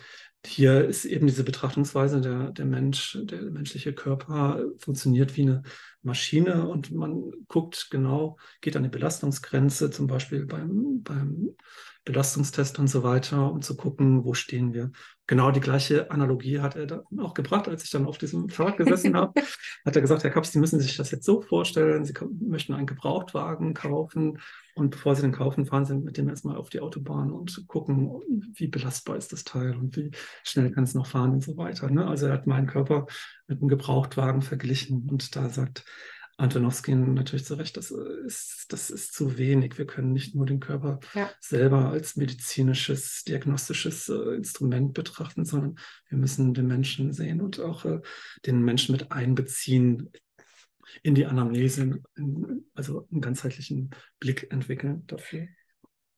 hier 0.45 0.85
ist 0.85 1.05
eben 1.05 1.25
diese 1.25 1.43
Betrachtungsweise, 1.43 2.21
der, 2.21 2.51
der 2.51 2.65
Mensch, 2.65 3.17
der 3.23 3.41
menschliche 3.43 3.93
Körper 3.93 4.61
funktioniert 4.77 5.35
wie 5.37 5.43
eine 5.43 5.63
Maschine 6.03 6.67
und 6.67 6.91
man 6.91 7.31
guckt 7.47 7.87
genau, 7.89 8.37
geht 8.61 8.75
an 8.75 8.83
die 8.83 8.89
Belastungsgrenze, 8.89 9.89
zum 9.89 10.07
Beispiel 10.07 10.45
beim, 10.45 11.01
beim 11.01 11.55
Belastungstest 12.05 12.77
und 12.77 12.87
so 12.87 13.01
weiter, 13.01 13.51
um 13.51 13.63
zu 13.63 13.75
gucken, 13.75 14.23
wo 14.23 14.35
stehen 14.35 14.73
wir. 14.73 14.91
Genau 15.25 15.49
die 15.49 15.59
gleiche 15.59 16.11
Analogie 16.11 16.59
hat 16.59 16.75
er 16.75 16.85
dann 16.85 17.01
auch 17.19 17.33
gebracht, 17.33 17.67
als 17.67 17.83
ich 17.83 17.89
dann 17.89 18.05
auf 18.05 18.19
diesem 18.19 18.47
Fahrrad 18.47 18.77
gesessen 18.77 19.15
habe. 19.15 19.33
Hat 19.85 19.95
er 19.95 20.01
gesagt, 20.01 20.23
Herr 20.23 20.29
Kaps, 20.29 20.51
Sie 20.51 20.59
müssen 20.59 20.79
sich 20.79 20.97
das 20.97 21.09
jetzt 21.09 21.25
so 21.25 21.41
vorstellen, 21.41 22.05
Sie 22.05 22.13
möchten 22.41 22.73
einen 22.73 22.85
Gebrauchtwagen 22.85 23.73
kaufen 23.73 24.39
und 24.75 24.91
bevor 24.91 25.15
Sie 25.15 25.23
den 25.23 25.31
kaufen, 25.31 25.65
fahren 25.65 25.85
Sie 25.85 25.95
mit 25.95 26.17
dem 26.17 26.29
erstmal 26.29 26.57
auf 26.57 26.69
die 26.69 26.79
Autobahn 26.79 27.31
und 27.31 27.67
gucken, 27.67 28.21
wie 28.53 28.67
belastbar 28.67 29.17
ist 29.17 29.33
das 29.33 29.43
Teil 29.43 29.75
und 29.75 29.97
wie 29.97 30.11
schnell 30.43 30.69
kann 30.69 30.83
es 30.83 30.93
noch 30.93 31.07
fahren 31.07 31.31
und 31.31 31.43
so 31.43 31.57
weiter. 31.57 31.89
Ne? 31.89 32.05
Also 32.07 32.27
er 32.27 32.33
hat 32.33 32.45
meinen 32.45 32.67
Körper 32.67 33.07
mit 33.47 33.59
einem 33.59 33.69
Gebrauchtwagen 33.69 34.43
verglichen 34.43 35.09
und 35.09 35.35
da 35.35 35.49
sagt 35.49 35.85
Antonowski 36.37 36.93
natürlich 36.95 37.45
zu 37.45 37.53
Recht, 37.55 37.77
das 37.77 37.91
ist, 37.91 38.65
das 38.69 38.89
ist 38.89 39.13
zu 39.13 39.37
wenig. 39.37 39.77
Wir 39.77 39.87
können 39.87 40.11
nicht 40.11 40.35
nur 40.35 40.45
den 40.45 40.59
Körper 40.59 40.99
Ja. 41.13 41.29
selber 41.39 41.89
als 41.89 42.17
medizinisches, 42.17 43.23
diagnostisches 43.23 44.09
äh, 44.09 44.35
Instrument 44.35 44.93
betrachten, 44.93 45.45
sondern 45.45 45.75
wir 46.09 46.17
müssen 46.17 46.53
den 46.53 46.67
Menschen 46.67 47.13
sehen 47.13 47.41
und 47.41 47.59
auch 47.59 47.85
äh, 47.85 48.01
den 48.45 48.61
Menschen 48.63 48.91
mit 48.91 49.11
einbeziehen 49.11 50.11
in 51.03 51.15
die 51.15 51.25
Anamnese, 51.25 52.01
in, 52.15 52.65
also 52.73 53.07
einen 53.11 53.21
ganzheitlichen 53.21 53.91
Blick 54.19 54.51
entwickeln 54.51 55.03
dafür. 55.07 55.47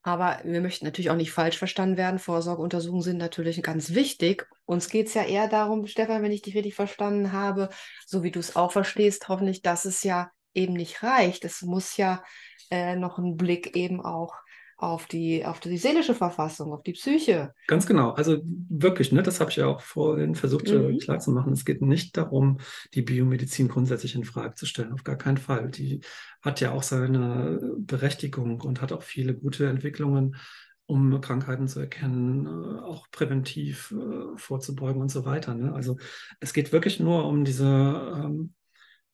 Aber 0.07 0.39
wir 0.45 0.61
möchten 0.61 0.85
natürlich 0.85 1.09
auch 1.09 1.17
nicht 1.17 1.33
falsch 1.33 1.57
verstanden 1.57 1.97
werden. 1.97 2.17
Vorsorgeuntersuchungen 2.17 3.03
sind 3.03 3.17
natürlich 3.17 3.61
ganz 3.61 3.93
wichtig. 3.93 4.47
Uns 4.63 4.87
geht 4.87 5.07
es 5.07 5.13
ja 5.13 5.23
eher 5.23 5.49
darum, 5.49 5.85
Stefan, 5.85 6.23
wenn 6.23 6.31
ich 6.31 6.41
dich 6.41 6.55
richtig 6.55 6.75
verstanden 6.75 7.33
habe, 7.33 7.67
so 8.05 8.23
wie 8.23 8.31
du 8.31 8.39
es 8.39 8.55
auch 8.55 8.71
verstehst, 8.71 9.27
hoffentlich, 9.27 9.63
dass 9.63 9.83
es 9.83 10.03
ja 10.03 10.31
eben 10.53 10.75
nicht 10.75 11.03
reicht. 11.03 11.43
Es 11.43 11.61
muss 11.61 11.97
ja 11.97 12.23
äh, 12.71 12.95
noch 12.95 13.17
ein 13.17 13.35
Blick 13.35 13.75
eben 13.75 13.99
auch 13.99 14.33
auf 14.77 15.07
die, 15.07 15.43
auf 15.43 15.60
die 15.60 15.77
seelische 15.77 16.13
Verfassung, 16.13 16.72
auf 16.72 16.84
die 16.84 16.93
Psyche. 16.93 17.51
Ganz 17.67 17.88
genau. 17.88 18.12
Also 18.12 18.38
wirklich, 18.69 19.12
ne, 19.12 19.24
das 19.24 19.39
habe 19.39 19.50
ich 19.50 19.57
ja 19.57 19.65
auch 19.65 19.81
vorhin 19.81 20.36
versucht 20.36 20.69
äh, 20.69 20.77
Mhm. 20.77 21.00
klarzumachen. 21.00 21.51
Es 21.51 21.65
geht 21.65 21.81
nicht 21.81 22.15
darum, 22.15 22.60
die 22.93 23.01
Biomedizin 23.01 23.67
grundsätzlich 23.69 24.13
in 24.13 24.24
Frage 24.24 24.53
zu 24.53 24.67
stellen. 24.67 24.93
Auf 24.93 25.03
gar 25.03 25.17
keinen 25.17 25.38
Fall. 25.38 25.72
Die 25.72 26.01
hat 26.41 26.62
ja 26.62 26.72
auch 26.72 26.84
seine 26.84 27.60
Berechtigung 27.79 28.62
und 28.62 28.81
hat 28.81 28.91
auch 28.91 29.01
viele 29.01 29.34
gute 29.34 29.67
Entwicklungen, 29.67 30.36
um 30.86 31.19
Krankheiten 31.22 31.67
zu 31.67 31.79
erkennen, 31.79 32.46
äh, 32.46 32.79
auch 32.81 33.07
präventiv 33.12 33.91
äh, 33.98 34.38
vorzubeugen 34.38 35.01
und 35.01 35.10
so 35.10 35.25
weiter. 35.25 35.55
Ne? 35.55 35.74
Also 35.74 35.98
es 36.39 36.53
geht 36.53 36.72
wirklich 36.72 37.00
nur 37.00 37.25
um 37.25 37.43
diese 37.43 37.65
ähm, 37.65 38.53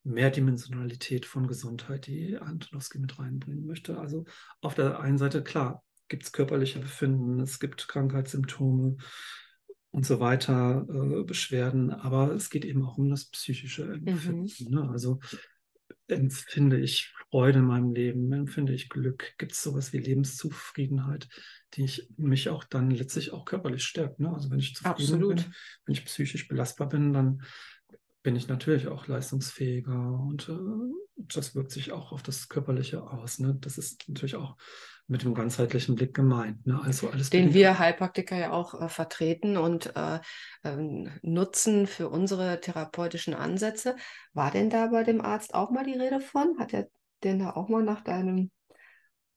Mehrdimensionalität 0.03 1.25
von 1.25 1.47
Gesundheit, 1.47 2.07
die 2.07 2.37
Antonowski 2.37 2.99
mit 2.99 3.17
reinbringen 3.19 3.65
möchte. 3.65 3.97
Also 3.97 4.25
auf 4.61 4.75
der 4.75 4.99
einen 4.99 5.17
Seite, 5.17 5.43
klar, 5.43 5.83
gibt 6.09 6.23
es 6.23 6.31
körperliche 6.31 6.79
Befinden, 6.79 7.39
es 7.39 7.59
gibt 7.59 7.87
Krankheitssymptome 7.87 8.97
und 9.91 10.05
so 10.05 10.19
weiter, 10.19 10.85
äh, 10.89 11.23
Beschwerden, 11.23 11.91
aber 11.91 12.33
es 12.33 12.49
geht 12.49 12.65
eben 12.65 12.83
auch 12.83 12.97
um 12.97 13.09
das 13.09 13.25
psychische 13.25 13.93
Empfinden. 14.05 14.71
Ne? 14.71 14.89
Also 14.89 15.19
empfinde 16.07 16.79
ich 16.79 17.13
Freude 17.29 17.59
in 17.59 17.65
meinem 17.65 17.93
Leben, 17.93 18.31
empfinde 18.33 18.73
ich 18.73 18.89
Glück, 18.89 19.33
gibt 19.37 19.53
es 19.53 19.63
sowas 19.63 19.93
wie 19.93 19.99
Lebenszufriedenheit, 19.99 21.29
die 21.73 21.85
ich, 21.85 22.09
mich 22.17 22.49
auch 22.49 22.63
dann 22.63 22.91
letztlich 22.91 23.31
auch 23.31 23.45
körperlich 23.45 23.83
stärkt. 23.83 24.19
Ne? 24.19 24.33
Also 24.33 24.51
wenn 24.51 24.59
ich 24.59 24.75
zufrieden 24.75 25.13
Absolut. 25.13 25.35
bin, 25.37 25.53
wenn 25.85 25.93
ich 25.93 26.05
psychisch 26.05 26.47
belastbar 26.47 26.89
bin, 26.89 27.13
dann 27.13 27.41
bin 28.23 28.35
ich 28.35 28.47
natürlich 28.47 28.87
auch 28.87 29.07
leistungsfähiger 29.07 30.19
und 30.27 30.49
äh, 30.49 30.93
das 31.15 31.55
wirkt 31.55 31.71
sich 31.71 31.91
auch 31.91 32.11
auf 32.11 32.23
das 32.23 32.49
Körperliche 32.49 33.03
aus. 33.03 33.39
Ne? 33.39 33.57
Das 33.59 33.77
ist 33.77 34.07
natürlich 34.07 34.35
auch 34.35 34.55
mit 35.07 35.23
dem 35.23 35.33
ganzheitlichen 35.33 35.95
Blick 35.95 36.13
gemeint. 36.13 36.65
Ne? 36.65 36.79
Also 36.81 37.09
alles 37.09 37.29
den 37.29 37.53
wir 37.53 37.77
Heilpraktiker 37.77 38.37
ja 38.37 38.51
auch 38.51 38.79
äh, 38.79 38.87
vertreten 38.87 39.57
und 39.57 39.95
äh, 39.95 40.19
ähm, 40.63 41.11
nutzen 41.21 41.85
für 41.85 42.09
unsere 42.09 42.61
therapeutischen 42.61 43.33
Ansätze. 43.33 43.97
War 44.33 44.51
denn 44.51 44.69
da 44.69 44.87
bei 44.87 45.03
dem 45.03 45.21
Arzt 45.21 45.53
auch 45.53 45.71
mal 45.71 45.85
die 45.85 45.99
Rede 45.99 46.21
von? 46.21 46.57
Hat 46.57 46.73
er 46.73 46.87
denn 47.23 47.39
da 47.39 47.51
auch 47.51 47.67
mal 47.67 47.83
nach 47.83 48.01
deinem 48.01 48.51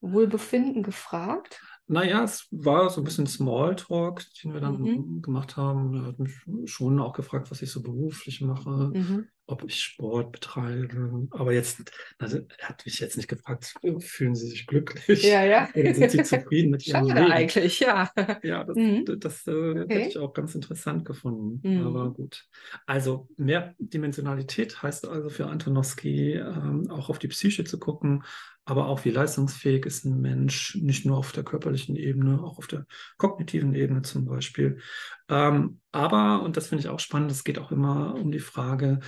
Wohlbefinden 0.01 0.85
gefragt? 0.85 1.61
Naja, 1.89 2.25
es 2.25 2.49
war 2.51 2.91
so 2.91 3.01
ein 3.01 3.05
bisschen 3.05 3.27
Smalltalk, 3.27 4.25
den 4.43 4.53
wir 4.53 4.61
dann 4.61 4.81
Mhm. 4.83 5.23
gemacht 5.23 5.57
haben. 5.57 5.95
Er 5.95 6.03
hat 6.07 6.19
mich 6.19 6.35
schon 6.71 6.99
auch 7.01 7.13
gefragt, 7.13 7.51
was 7.51 7.63
ich 7.63 7.71
so 7.71 7.81
beruflich 7.83 8.41
mache, 8.41 8.71
Mhm. 8.93 9.29
ob 9.47 9.63
ich 9.65 9.81
Sport 9.81 10.33
betreibe. 10.33 11.29
Aber 11.31 11.53
jetzt, 11.53 11.93
also 12.19 12.39
er 12.59 12.69
hat 12.71 12.85
mich 12.85 12.99
jetzt 12.99 13.17
nicht 13.17 13.29
gefragt, 13.29 13.73
fühlen 14.01 14.35
Sie 14.35 14.49
sich 14.49 14.67
glücklich? 14.67 15.23
Ja, 15.23 15.45
ja. 15.45 15.69
Oder 15.77 15.95
sind 15.95 16.11
Sie 16.11 16.23
zufrieden 16.23 16.71
mit 16.71 16.85
Ihrem 16.89 17.07
Leben? 17.07 17.31
eigentlich, 17.31 17.79
ja. 17.81 18.11
Ja, 18.43 18.65
das, 18.65 18.77
Mhm. 18.77 19.05
das 19.21 19.47
äh, 19.47 19.53
Okay. 19.53 19.95
hätte 19.95 20.09
ich 20.09 20.19
auch 20.19 20.33
ganz 20.35 20.55
interessant 20.57 21.05
gefunden. 21.05 21.61
Mhm. 21.69 21.87
Aber 21.87 22.13
gut. 22.13 22.47
Also 22.87 23.29
Mehrdimensionalität 23.37 24.83
heißt 24.83 25.07
also 25.07 25.29
für 25.29 25.47
Antonowski 25.47 26.33
ähm, 26.35 26.91
auch 26.91 27.11
auf 27.11 27.19
die 27.21 27.29
Psyche 27.29 27.63
zu 27.65 27.79
gucken, 27.79 28.25
aber 28.67 28.89
auch 28.89 29.05
wie 29.05 29.11
leistungsfähig 29.11 29.87
ist 29.87 30.05
ein 30.05 30.21
Mensch, 30.21 30.75
nicht 30.75 31.07
nur 31.07 31.17
auf 31.17 31.33
der 31.33 31.45
körperlichen 31.45 31.97
Ebene, 31.97 32.43
auch 32.43 32.59
auf 32.59 32.67
der 32.67 32.85
kognitiven 33.17 33.75
Ebene 33.75 34.03
zum 34.03 34.27
Beispiel. 34.27 34.81
Ähm, 35.29 35.81
aber, 35.93 36.43
und 36.43 36.57
das 36.57 36.67
finde 36.67 36.83
ich 36.83 36.89
auch 36.89 37.01
spannend, 37.01 37.31
es 37.31 37.45
geht 37.45 37.59
auch 37.59 37.73
immer 37.73 38.15
um 38.17 38.31
die 38.33 38.41
Frage, 38.41 39.01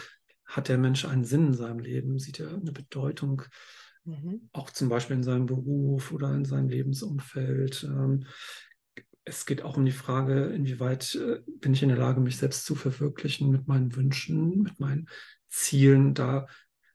hat 0.46 0.68
der 0.68 0.78
Mensch 0.78 1.04
einen 1.04 1.24
Sinn 1.24 1.48
in 1.48 1.54
seinem 1.54 1.80
Leben? 1.80 2.18
Sieht 2.18 2.40
er 2.40 2.54
eine 2.54 2.72
Bedeutung? 2.72 3.42
Mhm. 4.04 4.48
auch 4.52 4.70
zum 4.70 4.88
Beispiel 4.88 5.16
in 5.16 5.22
seinem 5.22 5.44
Beruf 5.44 6.12
oder 6.12 6.32
in 6.32 6.46
seinem 6.46 6.70
Lebensumfeld. 6.70 7.84
Ähm, 7.84 8.24
es 9.24 9.44
geht 9.44 9.62
auch 9.62 9.76
um 9.76 9.84
die 9.84 9.92
Frage, 9.92 10.46
inwieweit 10.46 11.14
äh, 11.16 11.40
bin 11.60 11.74
ich 11.74 11.82
in 11.82 11.90
der 11.90 11.98
Lage, 11.98 12.20
mich 12.20 12.38
selbst 12.38 12.64
zu 12.64 12.74
verwirklichen 12.74 13.50
mit 13.50 13.68
meinen 13.68 13.94
Wünschen, 13.94 14.62
mit 14.62 14.80
meinen 14.80 15.08
Zielen. 15.48 16.14
Da 16.14 16.46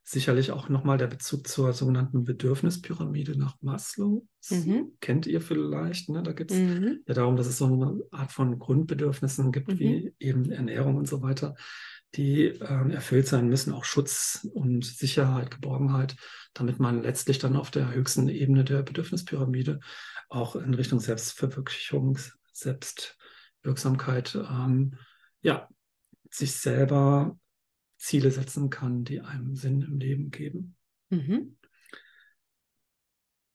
sicherlich 0.06 0.50
auch 0.52 0.68
nochmal 0.68 0.98
der 0.98 1.06
Bezug 1.06 1.48
zur 1.48 1.72
sogenannten 1.72 2.24
Bedürfnispyramide 2.24 3.38
nach 3.38 3.56
Maslow. 3.62 4.26
Mhm. 4.50 4.92
Kennt 5.00 5.26
ihr 5.26 5.40
vielleicht? 5.40 6.10
Ne? 6.10 6.22
Da 6.22 6.32
geht 6.32 6.50
es 6.52 6.58
Mhm. 6.58 7.00
ja 7.08 7.14
darum, 7.14 7.36
dass 7.36 7.46
es 7.46 7.56
so 7.56 7.64
eine 7.64 8.02
Art 8.10 8.30
von 8.30 8.58
Grundbedürfnissen 8.58 9.50
gibt, 9.50 9.68
Mhm. 9.68 9.78
wie 9.78 10.14
eben 10.20 10.50
Ernährung 10.52 10.96
und 10.96 11.08
so 11.08 11.22
weiter, 11.22 11.54
die 12.16 12.44
ähm, 12.44 12.90
erfüllt 12.90 13.26
sein 13.26 13.48
müssen, 13.48 13.72
auch 13.72 13.84
Schutz 13.84 14.46
und 14.52 14.84
Sicherheit, 14.84 15.50
Geborgenheit, 15.50 16.16
damit 16.52 16.78
man 16.78 17.02
letztlich 17.02 17.38
dann 17.38 17.56
auf 17.56 17.70
der 17.70 17.92
höchsten 17.92 18.28
Ebene 18.28 18.62
der 18.62 18.82
Bedürfnispyramide 18.82 19.80
auch 20.28 20.54
in 20.54 20.74
Richtung 20.74 21.00
Selbstverwirklichung, 21.00 22.18
Selbstwirksamkeit, 22.52 24.34
ähm, 24.34 24.96
ja, 25.40 25.68
sich 26.30 26.52
selber 26.52 27.38
Ziele 28.04 28.30
setzen 28.30 28.68
kann, 28.68 29.04
die 29.04 29.20
einem 29.20 29.56
Sinn 29.56 29.80
im 29.80 29.98
Leben 29.98 30.30
geben. 30.30 30.76
Mhm. 31.08 31.56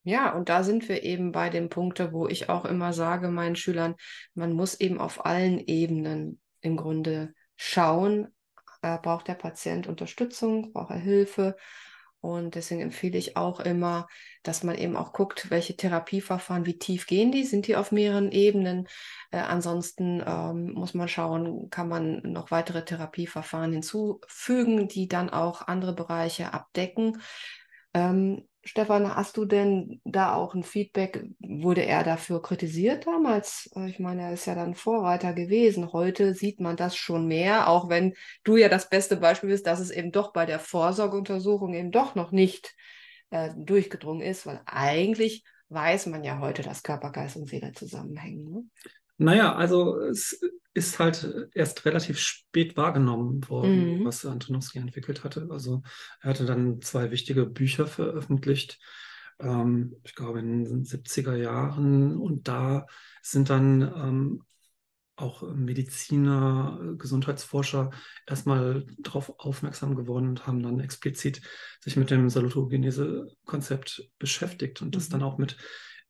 Ja, 0.02 0.34
und 0.34 0.48
da 0.48 0.64
sind 0.64 0.88
wir 0.88 1.04
eben 1.04 1.30
bei 1.30 1.50
dem 1.50 1.68
Punkte, 1.68 2.12
wo 2.12 2.26
ich 2.26 2.48
auch 2.48 2.64
immer 2.64 2.92
sage 2.92 3.28
meinen 3.28 3.54
Schülern, 3.54 3.94
man 4.34 4.52
muss 4.52 4.74
eben 4.80 4.98
auf 4.98 5.24
allen 5.24 5.60
Ebenen 5.60 6.40
im 6.62 6.76
Grunde 6.76 7.32
schauen, 7.56 8.34
äh, 8.82 8.98
braucht 8.98 9.28
der 9.28 9.34
Patient 9.34 9.86
Unterstützung, 9.86 10.72
braucht 10.72 10.90
er 10.90 10.98
Hilfe. 10.98 11.56
Und 12.20 12.54
deswegen 12.54 12.82
empfehle 12.82 13.16
ich 13.16 13.36
auch 13.36 13.60
immer, 13.60 14.06
dass 14.42 14.62
man 14.62 14.76
eben 14.76 14.96
auch 14.96 15.12
guckt, 15.12 15.50
welche 15.50 15.76
Therapieverfahren, 15.76 16.66
wie 16.66 16.78
tief 16.78 17.06
gehen 17.06 17.32
die, 17.32 17.44
sind 17.44 17.66
die 17.66 17.76
auf 17.76 17.92
mehreren 17.92 18.30
Ebenen. 18.30 18.88
Äh, 19.30 19.38
ansonsten 19.38 20.22
ähm, 20.26 20.72
muss 20.72 20.92
man 20.92 21.08
schauen, 21.08 21.70
kann 21.70 21.88
man 21.88 22.20
noch 22.22 22.50
weitere 22.50 22.84
Therapieverfahren 22.84 23.72
hinzufügen, 23.72 24.88
die 24.88 25.08
dann 25.08 25.30
auch 25.30 25.66
andere 25.66 25.94
Bereiche 25.94 26.52
abdecken. 26.52 27.20
Ähm, 27.94 28.46
Stefan, 28.62 29.14
hast 29.16 29.38
du 29.38 29.46
denn 29.46 30.00
da 30.04 30.34
auch 30.34 30.54
ein 30.54 30.62
Feedback? 30.62 31.24
Wurde 31.40 31.82
er 31.86 32.04
dafür 32.04 32.42
kritisiert 32.42 33.06
damals? 33.06 33.70
Äh, 33.74 33.88
Ich 33.88 33.98
meine, 33.98 34.22
er 34.22 34.32
ist 34.34 34.46
ja 34.46 34.54
dann 34.54 34.74
Vorreiter 34.74 35.32
gewesen. 35.32 35.92
Heute 35.92 36.34
sieht 36.34 36.60
man 36.60 36.76
das 36.76 36.94
schon 36.96 37.26
mehr, 37.26 37.68
auch 37.68 37.88
wenn 37.88 38.14
du 38.44 38.56
ja 38.56 38.68
das 38.68 38.90
beste 38.90 39.16
Beispiel 39.16 39.48
bist, 39.50 39.66
dass 39.66 39.80
es 39.80 39.90
eben 39.90 40.12
doch 40.12 40.32
bei 40.32 40.44
der 40.44 40.58
Vorsorgeuntersuchung 40.58 41.72
eben 41.74 41.90
doch 41.90 42.14
noch 42.14 42.32
nicht 42.32 42.74
äh, 43.30 43.50
durchgedrungen 43.56 44.22
ist, 44.22 44.46
weil 44.46 44.60
eigentlich 44.66 45.44
weiß 45.70 46.06
man 46.06 46.22
ja 46.24 46.38
heute, 46.40 46.62
dass 46.62 46.82
Körper, 46.82 47.12
Geist 47.12 47.36
und 47.36 47.48
Seele 47.48 47.72
zusammenhängen. 47.72 48.50
Ne? 48.50 48.64
Naja, 49.20 49.54
also 49.54 50.00
es 50.00 50.40
ist 50.72 50.98
halt 50.98 51.50
erst 51.54 51.84
relativ 51.84 52.18
spät 52.18 52.76
wahrgenommen 52.76 53.46
worden, 53.50 53.98
Mhm. 53.98 54.04
was 54.04 54.24
Antonowski 54.24 54.78
entwickelt 54.78 55.24
hatte. 55.24 55.46
Also 55.50 55.82
er 56.22 56.30
hatte 56.30 56.46
dann 56.46 56.80
zwei 56.80 57.10
wichtige 57.10 57.44
Bücher 57.44 57.86
veröffentlicht, 57.86 58.78
ähm, 59.38 59.94
ich 60.04 60.14
glaube 60.14 60.38
in 60.38 60.64
den 60.64 60.84
70er 60.84 61.36
Jahren. 61.36 62.16
Und 62.16 62.48
da 62.48 62.86
sind 63.22 63.50
dann 63.50 63.82
ähm, 63.82 64.42
auch 65.16 65.42
Mediziner, 65.42 66.80
Gesundheitsforscher 66.96 67.90
erstmal 68.26 68.86
darauf 69.00 69.34
aufmerksam 69.38 69.96
geworden 69.96 70.28
und 70.30 70.46
haben 70.46 70.62
dann 70.62 70.80
explizit 70.80 71.42
sich 71.80 71.96
mit 71.96 72.10
dem 72.10 72.30
Salutogenese-Konzept 72.30 74.10
beschäftigt 74.18 74.80
und 74.80 74.96
das 74.96 75.08
Mhm. 75.08 75.12
dann 75.12 75.22
auch 75.22 75.36
mit 75.36 75.58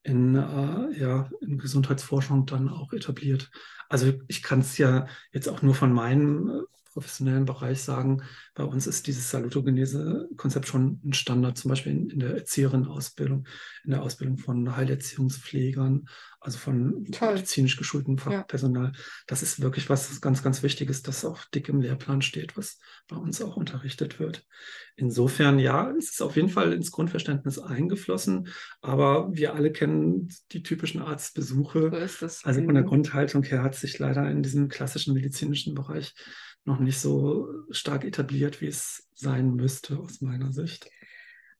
in, 0.03 0.35
äh, 0.35 0.99
ja, 0.99 1.29
in 1.41 1.59
Gesundheitsforschung 1.59 2.47
dann 2.47 2.69
auch 2.69 2.93
etabliert. 2.93 3.51
Also 3.89 4.13
ich 4.29 4.43
kann 4.43 4.61
es 4.61 4.79
ja 4.79 5.07
jetzt 5.33 5.49
auch 5.49 5.63
nur 5.63 5.75
von 5.75 5.93
meinem 5.93 6.49
äh, 6.49 6.63
professionellen 7.01 7.47
Bereich 7.47 7.83
sagen, 7.83 8.23
bei 8.55 8.65
uns 8.65 8.87
ist 8.87 9.07
dieses 9.07 9.31
Salutogenese-Konzept 9.31 10.69
schon 10.69 11.01
ein 11.03 11.15
Standard, 11.15 11.57
zum 11.57 11.71
Beispiel 11.71 11.93
in, 11.93 12.11
in 12.11 12.19
der 12.21 12.37
Erzieherinnenausbildung, 12.37 13.47
in 13.85 13.91
der 13.91 14.03
Ausbildung 14.03 14.37
von 14.37 14.77
Heilerziehungspflegern, 14.77 16.07
also 16.41 16.59
von 16.59 17.07
Toll. 17.11 17.35
medizinisch 17.35 17.77
geschultem 17.77 18.19
Fachpersonal. 18.19 18.93
Ja. 18.95 19.03
Das 19.27 19.43
ist 19.43 19.61
wirklich 19.61 19.89
was 19.89 20.21
ganz, 20.21 20.43
ganz 20.43 20.63
Wichtiges, 20.63 21.03
das 21.03 21.25
auch 21.25 21.45
dick 21.55 21.69
im 21.69 21.81
Lehrplan 21.81 22.23
steht, 22.23 22.57
was 22.57 22.79
bei 23.09 23.17
uns 23.17 23.41
auch 23.41 23.57
unterrichtet 23.57 24.21
wird. 24.21 24.45
Insofern, 24.97 25.59
ja, 25.59 25.91
es 25.97 26.11
ist 26.11 26.23
auf 26.23 26.37
jeden 26.37 26.51
Fall 26.51 26.73
ins 26.75 26.91
Grundverständnis 26.91 27.59
eingeflossen, 27.59 28.49
aber 28.83 29.29
wir 29.33 29.55
alle 29.55 29.73
kennen 29.73 30.29
die 30.53 30.63
typischen 30.63 31.01
Arztbesuche. 31.01 32.09
So. 32.09 32.27
Also 32.27 32.63
von 32.63 32.75
der 32.75 32.85
mhm. 32.85 32.89
Grundhaltung 32.89 33.43
her 33.43 33.63
hat 33.63 33.75
sich 33.75 33.99
leider 33.99 34.31
in 34.31 34.43
diesem 34.43 34.69
klassischen 34.69 35.15
medizinischen 35.15 35.75
Bereich 35.75 36.15
noch 36.65 36.79
nicht 36.79 37.01
so 37.01 37.49
stark 37.71 38.05
etabliert, 38.05 38.61
wie 38.61 38.69
es 38.69 39.09
sein 39.15 39.55
müsste, 39.55 39.99
aus 39.99 40.21
meiner 40.21 40.53
Sicht. 40.53 40.91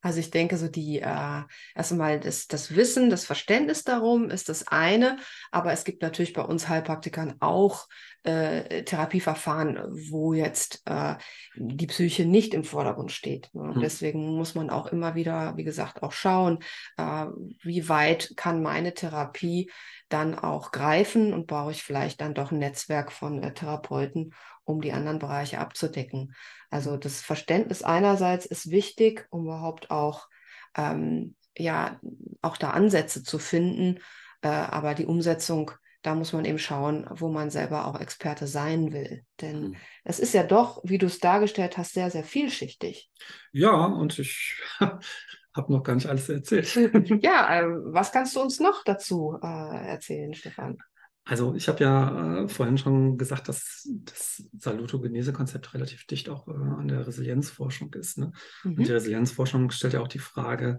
Also 0.03 0.19
ich 0.21 0.31
denke, 0.31 0.57
so 0.57 0.69
die 0.69 1.01
äh, 1.01 1.43
erstmal 1.75 2.21
das, 2.21 2.47
das 2.47 2.75
Wissen, 2.75 3.11
das 3.11 3.27
Verständnis 3.27 3.85
darum 3.85 4.31
ist 4.31 4.49
das 4.49 4.67
eine, 4.67 5.19
aber 5.51 5.73
es 5.73 5.85
gibt 5.85 6.01
natürlich 6.01 6.33
bei 6.33 6.43
uns 6.43 6.69
Heilpraktikern 6.69 7.35
auch 7.41 7.87
äh, 8.23 8.83
Therapieverfahren, 8.85 9.79
wo 10.11 10.33
jetzt 10.33 10.83
äh, 10.87 11.17
die 11.55 11.87
Psyche 11.87 12.25
nicht 12.25 12.55
im 12.55 12.65
Vordergrund 12.65 13.13
steht. 13.13 13.51
Ne? 13.53 13.75
Mhm. 13.75 13.81
Deswegen 13.81 14.37
muss 14.37 14.55
man 14.55 14.71
auch 14.71 14.87
immer 14.87 15.15
wieder, 15.15 15.57
wie 15.57 15.65
gesagt, 15.65 16.03
auch 16.03 16.13
schauen, 16.13 16.61
äh, 16.97 17.27
wie 17.63 17.89
weit 17.89 18.33
kann 18.37 18.63
meine 18.63 18.95
Therapie 18.95 19.71
dann 20.09 20.35
auch 20.35 20.73
greifen 20.73 21.35
und 21.35 21.47
brauche 21.47 21.73
ich 21.73 21.83
vielleicht 21.83 22.21
dann 22.21 22.35
doch 22.35 22.53
ein 22.53 22.59
Netzwerk 22.59 23.13
von 23.13 23.43
äh, 23.43 23.53
Therapeuten, 23.53 24.35
um 24.65 24.81
die 24.81 24.93
anderen 24.93 25.19
Bereiche 25.19 25.59
abzudecken. 25.59 26.35
Also 26.71 26.97
das 26.97 27.21
Verständnis 27.21 27.83
einerseits 27.83 28.47
ist 28.47 28.71
wichtig, 28.71 29.27
um 29.31 29.45
überhaupt 29.45 29.91
auch, 29.91 30.29
ähm, 30.77 31.35
ja, 31.57 32.01
auch 32.43 32.57
da 32.57 32.71
Ansätze 32.71 33.23
zu 33.23 33.39
finden, 33.39 33.99
äh, 34.43 34.49
aber 34.49 34.95
die 34.95 35.07
Umsetzung, 35.07 35.73
da 36.03 36.15
muss 36.15 36.33
man 36.33 36.45
eben 36.45 36.59
schauen, 36.59 37.07
wo 37.11 37.29
man 37.29 37.51
selber 37.51 37.87
auch 37.87 38.01
Experte 38.01 38.47
sein 38.47 38.93
will. 38.93 39.25
Denn 39.41 39.71
mhm. 39.71 39.77
es 40.05 40.19
ist 40.19 40.33
ja 40.33 40.45
doch, 40.45 40.81
wie 40.85 40.99
du 40.99 41.07
es 41.07 41.19
dargestellt 41.19 41.77
hast, 41.77 41.93
sehr, 41.93 42.11
sehr 42.11 42.25
vielschichtig. 42.25 43.11
Ja, 43.53 43.85
und 43.85 44.19
ich 44.19 44.63
habe 44.81 45.73
noch 45.73 45.83
gar 45.83 45.95
nicht 45.95 46.07
alles 46.07 46.29
erzählt. 46.29 46.75
ja, 47.23 47.61
äh, 47.61 47.67
was 47.67 48.13
kannst 48.13 48.37
du 48.37 48.41
uns 48.41 48.61
noch 48.61 48.85
dazu 48.85 49.39
äh, 49.43 49.89
erzählen, 49.89 50.33
Stefan? 50.35 50.79
Also 51.25 51.55
ich 51.55 51.69
habe 51.69 51.85
ja 51.85 52.43
äh, 52.43 52.49
vorhin 52.49 52.79
schon 52.79 53.19
gesagt, 53.19 53.49
dass 53.49 53.89
das 54.05 54.43
Salutogenese-Konzept 54.59 55.75
relativ 55.75 56.07
dicht 56.07 56.29
auch 56.29 56.49
äh, 56.49 56.53
an 56.53 56.89
der 56.89 57.07
Resilienzforschung 57.07 57.93
ist. 57.95 58.19
Ne? 58.19 58.33
Mhm. 58.65 58.75
Und 58.79 58.89
die 58.89 58.93
Resilienzforschung 58.93 59.71
stellt 59.71 59.93
ja 59.93 60.01
auch 60.01 60.09
die 60.09 60.19
Frage, 60.19 60.79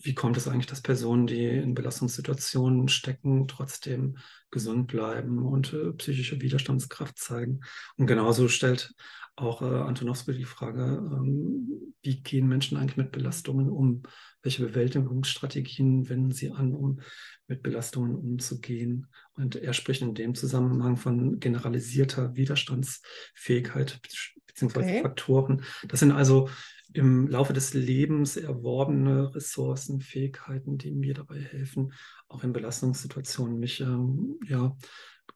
wie 0.00 0.14
kommt 0.14 0.36
es 0.36 0.46
eigentlich, 0.46 0.66
dass 0.66 0.80
Personen, 0.80 1.26
die 1.26 1.44
in 1.44 1.74
Belastungssituationen 1.74 2.88
stecken, 2.88 3.48
trotzdem 3.48 4.18
gesund 4.50 4.86
bleiben 4.86 5.44
und 5.44 5.72
äh, 5.72 5.92
psychische 5.94 6.40
Widerstandskraft 6.40 7.18
zeigen? 7.18 7.60
Und 7.96 8.06
genauso 8.06 8.48
stellt 8.48 8.94
auch 9.34 9.62
äh, 9.62 9.64
Antonowski 9.64 10.34
die 10.34 10.44
Frage, 10.44 10.82
ähm, 10.82 11.94
wie 12.02 12.20
gehen 12.20 12.48
Menschen 12.48 12.76
eigentlich 12.76 12.96
mit 12.96 13.12
Belastungen 13.12 13.70
um? 13.70 14.02
Welche 14.48 14.64
Bewältigungsstrategien 14.64 16.08
wenden 16.08 16.32
sie 16.32 16.50
an, 16.50 16.72
um 16.72 17.00
mit 17.48 17.62
Belastungen 17.62 18.16
umzugehen? 18.16 19.06
Und 19.34 19.56
er 19.56 19.74
spricht 19.74 20.00
in 20.00 20.14
dem 20.14 20.34
Zusammenhang 20.34 20.96
von 20.96 21.38
generalisierter 21.38 22.34
Widerstandsfähigkeit 22.34 24.00
beziehungsweise 24.46 24.88
okay. 24.88 25.02
Faktoren. 25.02 25.62
Das 25.88 26.00
sind 26.00 26.12
also 26.12 26.48
im 26.94 27.28
Laufe 27.28 27.52
des 27.52 27.74
Lebens 27.74 28.38
erworbene 28.38 29.34
Ressourcen, 29.34 30.00
Fähigkeiten, 30.00 30.78
die 30.78 30.92
mir 30.92 31.12
dabei 31.12 31.40
helfen, 31.40 31.92
auch 32.28 32.42
in 32.42 32.54
Belastungssituationen 32.54 33.58
mich 33.58 33.82
ähm, 33.82 34.38
ja, 34.46 34.74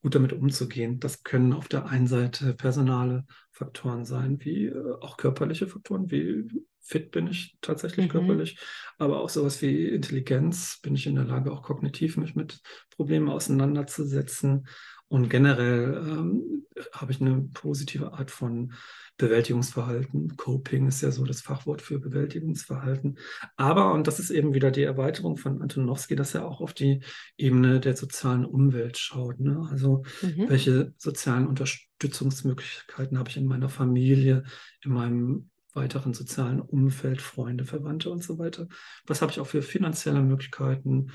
gut 0.02 0.14
damit 0.14 0.32
umzugehen. 0.32 0.98
Das 0.98 1.22
können 1.22 1.52
auf 1.52 1.68
der 1.68 1.86
einen 1.86 2.06
Seite 2.06 2.54
personale 2.54 3.24
Faktoren 3.52 4.04
sein, 4.04 4.38
wie 4.40 4.66
äh, 4.66 4.94
auch 5.00 5.16
körperliche 5.16 5.68
Faktoren, 5.68 6.10
wie 6.10 6.66
fit 6.80 7.12
bin 7.12 7.28
ich 7.28 7.56
tatsächlich 7.60 8.06
mhm. 8.06 8.10
körperlich, 8.10 8.58
aber 8.98 9.20
auch 9.20 9.28
sowas 9.28 9.62
wie 9.62 9.88
Intelligenz, 9.88 10.80
bin 10.82 10.96
ich 10.96 11.06
in 11.06 11.14
der 11.14 11.24
Lage, 11.24 11.52
auch 11.52 11.62
kognitiv 11.62 12.16
mich 12.16 12.34
mit 12.34 12.60
Problemen 12.90 13.28
auseinanderzusetzen. 13.28 14.66
Und 15.12 15.28
generell 15.28 16.02
ähm, 16.08 16.64
habe 16.94 17.12
ich 17.12 17.20
eine 17.20 17.46
positive 17.52 18.14
Art 18.14 18.30
von 18.30 18.72
Bewältigungsverhalten. 19.18 20.38
Coping 20.38 20.88
ist 20.88 21.02
ja 21.02 21.10
so 21.10 21.26
das 21.26 21.42
Fachwort 21.42 21.82
für 21.82 21.98
Bewältigungsverhalten. 21.98 23.18
Aber, 23.56 23.92
und 23.92 24.06
das 24.06 24.18
ist 24.18 24.30
eben 24.30 24.54
wieder 24.54 24.70
die 24.70 24.84
Erweiterung 24.84 25.36
von 25.36 25.60
Antonowski, 25.60 26.16
dass 26.16 26.34
er 26.34 26.46
auch 26.46 26.62
auf 26.62 26.72
die 26.72 27.02
Ebene 27.36 27.78
der 27.78 27.94
sozialen 27.94 28.46
Umwelt 28.46 28.96
schaut. 28.96 29.38
Ne? 29.38 29.68
Also 29.70 30.02
mhm. 30.22 30.48
welche 30.48 30.94
sozialen 30.96 31.46
Unterstützungsmöglichkeiten 31.46 33.18
habe 33.18 33.28
ich 33.28 33.36
in 33.36 33.44
meiner 33.44 33.68
Familie, 33.68 34.44
in 34.82 34.92
meinem 34.92 35.50
weiteren 35.74 36.14
sozialen 36.14 36.58
Umfeld, 36.62 37.20
Freunde, 37.20 37.66
Verwandte 37.66 38.08
und 38.08 38.24
so 38.24 38.38
weiter. 38.38 38.66
Was 39.06 39.20
habe 39.20 39.30
ich 39.30 39.40
auch 39.40 39.46
für 39.46 39.60
finanzielle 39.60 40.22
Möglichkeiten? 40.22 41.10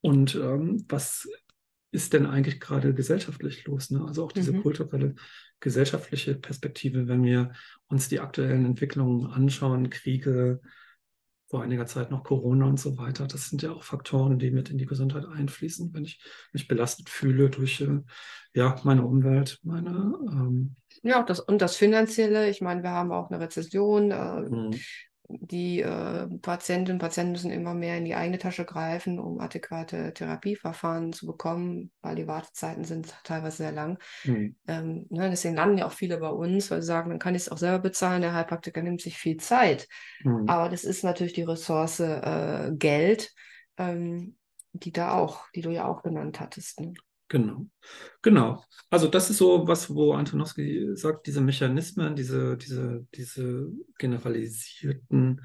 Und 0.00 0.36
ähm, 0.36 0.84
was 0.88 1.28
ist 1.90 2.12
denn 2.12 2.26
eigentlich 2.26 2.60
gerade 2.60 2.94
gesellschaftlich 2.94 3.64
los? 3.66 3.90
Ne? 3.90 4.04
Also 4.06 4.24
auch 4.24 4.32
diese 4.32 4.52
mhm. 4.52 4.62
kulturelle, 4.62 5.14
gesellschaftliche 5.60 6.34
Perspektive, 6.34 7.08
wenn 7.08 7.22
wir 7.22 7.52
uns 7.88 8.08
die 8.08 8.20
aktuellen 8.20 8.64
Entwicklungen 8.64 9.26
anschauen, 9.26 9.90
Kriege, 9.90 10.60
vor 11.48 11.62
einiger 11.62 11.86
Zeit 11.86 12.10
noch 12.10 12.24
Corona 12.24 12.66
und 12.66 12.78
so 12.78 12.98
weiter, 12.98 13.26
das 13.26 13.48
sind 13.48 13.62
ja 13.62 13.72
auch 13.72 13.82
Faktoren, 13.82 14.38
die 14.38 14.50
mit 14.50 14.68
in 14.68 14.76
die 14.76 14.84
Gesundheit 14.84 15.24
einfließen, 15.24 15.94
wenn 15.94 16.04
ich 16.04 16.22
mich 16.52 16.68
belastet 16.68 17.08
fühle 17.08 17.48
durch 17.48 17.80
äh, 17.80 18.00
ja, 18.52 18.78
meine 18.84 19.06
Umwelt, 19.06 19.58
meine 19.62 20.14
ähm, 20.30 20.76
ja, 21.02 21.22
das, 21.22 21.40
und 21.40 21.62
das 21.62 21.76
Finanzielle, 21.76 22.50
ich 22.50 22.60
meine, 22.60 22.82
wir 22.82 22.90
haben 22.90 23.12
auch 23.12 23.30
eine 23.30 23.40
Rezession, 23.40 24.10
äh, 24.10 24.40
mhm 24.40 24.78
die 25.28 25.82
äh, 25.82 26.26
Patientinnen 26.40 26.96
und 26.96 27.00
Patienten 27.00 27.32
müssen 27.32 27.50
immer 27.50 27.74
mehr 27.74 27.98
in 27.98 28.06
die 28.06 28.14
eigene 28.14 28.38
Tasche 28.38 28.64
greifen, 28.64 29.18
um 29.18 29.40
adäquate 29.40 30.14
Therapieverfahren 30.14 31.12
zu 31.12 31.26
bekommen, 31.26 31.90
weil 32.00 32.16
die 32.16 32.26
Wartezeiten 32.26 32.84
sind 32.84 33.14
teilweise 33.24 33.58
sehr 33.58 33.72
lang. 33.72 33.98
Mhm. 34.24 34.56
Ähm, 34.66 35.06
ne, 35.10 35.28
deswegen 35.28 35.54
landen 35.54 35.78
ja 35.78 35.86
auch 35.86 35.92
viele 35.92 36.18
bei 36.18 36.30
uns, 36.30 36.70
weil 36.70 36.80
sie 36.80 36.86
sagen, 36.86 37.10
dann 37.10 37.18
kann 37.18 37.34
ich 37.34 37.42
es 37.42 37.48
auch 37.50 37.58
selber 37.58 37.80
bezahlen. 37.80 38.22
Der 38.22 38.32
Heilpraktiker 38.32 38.82
nimmt 38.82 39.02
sich 39.02 39.18
viel 39.18 39.36
Zeit. 39.36 39.86
Mhm. 40.24 40.48
Aber 40.48 40.70
das 40.70 40.84
ist 40.84 41.04
natürlich 41.04 41.34
die 41.34 41.42
Ressource 41.42 42.00
äh, 42.00 42.72
Geld, 42.74 43.30
ähm, 43.76 44.38
die 44.72 44.92
da 44.92 45.12
auch, 45.12 45.50
die 45.54 45.60
du 45.60 45.70
ja 45.70 45.86
auch 45.86 46.02
genannt 46.02 46.40
hattest. 46.40 46.80
Ne? 46.80 46.94
Genau, 47.28 47.66
genau. 48.22 48.64
Also 48.90 49.06
das 49.06 49.28
ist 49.28 49.38
so 49.38 49.68
was, 49.68 49.94
wo 49.94 50.14
Antonowski 50.14 50.90
sagt, 50.94 51.26
diese 51.26 51.42
Mechanismen, 51.42 52.16
diese, 52.16 52.56
diese, 52.56 53.06
diese 53.14 53.68
generalisierten 53.98 55.42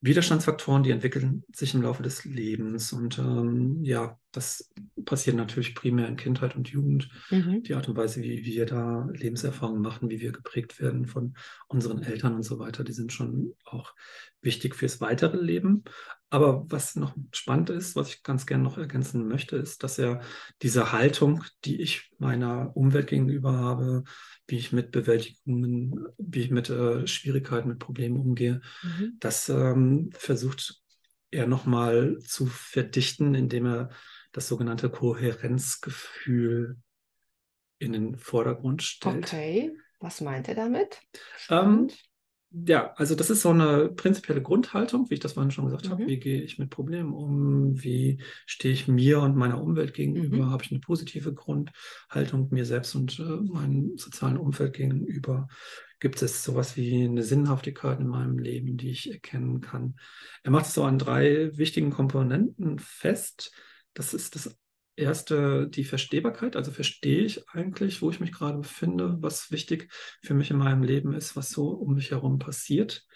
Widerstandsfaktoren, 0.00 0.84
die 0.84 0.92
entwickeln 0.92 1.44
sich 1.52 1.74
im 1.74 1.82
Laufe 1.82 2.04
des 2.04 2.24
Lebens. 2.24 2.92
Und 2.92 3.18
ähm, 3.18 3.82
ja, 3.82 4.16
das 4.30 4.72
passiert 5.04 5.36
natürlich 5.36 5.74
primär 5.74 6.06
in 6.06 6.16
Kindheit 6.16 6.54
und 6.54 6.68
Jugend. 6.68 7.08
Mhm. 7.30 7.64
Die 7.64 7.74
Art 7.74 7.88
und 7.88 7.96
Weise, 7.96 8.22
wie 8.22 8.44
wir 8.44 8.64
da 8.64 9.08
Lebenserfahrungen 9.12 9.82
machen, 9.82 10.08
wie 10.08 10.20
wir 10.20 10.30
geprägt 10.30 10.80
werden 10.80 11.06
von 11.06 11.36
unseren 11.66 12.02
Eltern 12.02 12.34
und 12.34 12.44
so 12.44 12.60
weiter, 12.60 12.84
die 12.84 12.92
sind 12.92 13.12
schon 13.12 13.54
auch 13.64 13.92
wichtig 14.40 14.76
fürs 14.76 15.00
weitere 15.00 15.36
Leben. 15.36 15.82
Aber 16.30 16.64
was 16.68 16.94
noch 16.94 17.14
spannend 17.32 17.70
ist, 17.70 17.96
was 17.96 18.10
ich 18.10 18.22
ganz 18.22 18.46
gerne 18.46 18.62
noch 18.62 18.76
ergänzen 18.76 19.26
möchte, 19.28 19.56
ist, 19.56 19.82
dass 19.82 19.98
er 19.98 20.20
diese 20.60 20.92
Haltung, 20.92 21.42
die 21.64 21.80
ich 21.80 22.10
meiner 22.18 22.76
Umwelt 22.76 23.06
gegenüber 23.06 23.54
habe, 23.54 24.04
wie 24.46 24.58
ich 24.58 24.72
mit 24.72 24.90
Bewältigungen, 24.90 26.06
wie 26.18 26.40
ich 26.40 26.50
mit 26.50 26.68
äh, 26.68 27.06
Schwierigkeiten, 27.06 27.68
mit 27.68 27.78
Problemen 27.78 28.18
umgehe. 28.18 28.60
Mhm. 28.82 29.16
Das 29.20 29.48
ähm, 29.48 30.10
versucht 30.12 30.82
er 31.30 31.46
nochmal 31.46 32.18
zu 32.20 32.46
verdichten, 32.46 33.34
indem 33.34 33.66
er 33.66 33.90
das 34.32 34.48
sogenannte 34.48 34.90
Kohärenzgefühl 34.90 36.76
in 37.78 37.92
den 37.92 38.16
Vordergrund 38.18 38.82
stellt. 38.82 39.24
Okay, 39.24 39.72
was 40.00 40.20
meint 40.20 40.48
er 40.48 40.54
damit? 40.54 41.00
Ähm, 41.48 41.88
ja, 42.50 42.94
also 42.96 43.14
das 43.14 43.28
ist 43.28 43.42
so 43.42 43.50
eine 43.50 43.90
prinzipielle 43.90 44.40
Grundhaltung, 44.40 45.10
wie 45.10 45.14
ich 45.14 45.20
das 45.20 45.34
vorhin 45.34 45.50
schon 45.50 45.66
gesagt 45.66 45.86
mhm. 45.86 45.90
habe. 45.90 46.06
Wie 46.06 46.18
gehe 46.18 46.40
ich 46.42 46.58
mit 46.58 46.70
Problemen 46.70 47.12
um? 47.12 47.82
Wie 47.82 48.22
stehe 48.46 48.72
ich 48.72 48.88
mir 48.88 49.20
und 49.20 49.36
meiner 49.36 49.62
Umwelt 49.62 49.92
gegenüber? 49.92 50.36
Mhm. 50.36 50.50
Habe 50.50 50.64
ich 50.64 50.70
eine 50.70 50.80
positive 50.80 51.34
Grundhaltung 51.34 52.48
mir 52.50 52.64
selbst 52.64 52.94
und 52.94 53.18
äh, 53.18 53.22
meinem 53.22 53.98
sozialen 53.98 54.38
Umfeld 54.38 54.74
gegenüber? 54.74 55.48
Gibt 56.00 56.22
es 56.22 56.42
sowas 56.42 56.76
wie 56.76 57.04
eine 57.04 57.22
Sinnhaftigkeit 57.22 58.00
in 58.00 58.06
meinem 58.06 58.38
Leben, 58.38 58.76
die 58.78 58.90
ich 58.90 59.12
erkennen 59.12 59.60
kann? 59.60 59.96
Er 60.42 60.50
macht 60.50 60.66
es 60.66 60.74
so 60.74 60.84
an 60.84 60.98
drei 60.98 61.50
wichtigen 61.58 61.90
Komponenten 61.90 62.78
fest. 62.78 63.52
Das 63.92 64.14
ist 64.14 64.36
das 64.36 64.56
erste 64.98 65.68
die 65.68 65.84
Verstehbarkeit, 65.84 66.56
also 66.56 66.70
verstehe 66.70 67.22
ich 67.24 67.48
eigentlich, 67.50 68.02
wo 68.02 68.10
ich 68.10 68.20
mich 68.20 68.32
gerade 68.32 68.58
befinde, 68.58 69.16
was 69.20 69.50
wichtig 69.50 69.92
für 70.22 70.34
mich 70.34 70.50
in 70.50 70.58
meinem 70.58 70.82
Leben 70.82 71.14
ist, 71.14 71.36
was 71.36 71.50
so 71.50 71.68
um 71.68 71.94
mich 71.94 72.10
herum 72.10 72.38
passiert. 72.38 73.06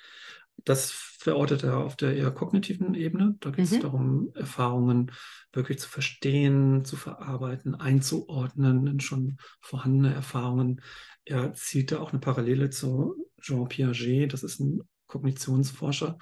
Das 0.64 0.90
verortet 0.90 1.64
er 1.64 1.78
auf 1.78 1.96
der 1.96 2.14
eher 2.14 2.30
kognitiven 2.30 2.94
Ebene. 2.94 3.36
Da 3.40 3.50
geht 3.50 3.64
es 3.64 3.72
mhm. 3.72 3.80
darum, 3.80 4.32
Erfahrungen 4.34 5.12
wirklich 5.52 5.78
zu 5.78 5.88
verstehen, 5.88 6.84
zu 6.84 6.96
verarbeiten, 6.96 7.74
einzuordnen 7.74 8.86
in 8.86 9.00
schon 9.00 9.38
vorhandene 9.60 10.14
Erfahrungen. 10.14 10.80
Er 11.24 11.54
zieht 11.54 11.92
da 11.92 12.00
auch 12.00 12.10
eine 12.10 12.20
Parallele 12.20 12.70
zu 12.70 13.14
Jean 13.40 13.68
Piaget, 13.68 14.32
das 14.32 14.42
ist 14.42 14.60
ein 14.60 14.82
Kognitionsforscher, 15.06 16.18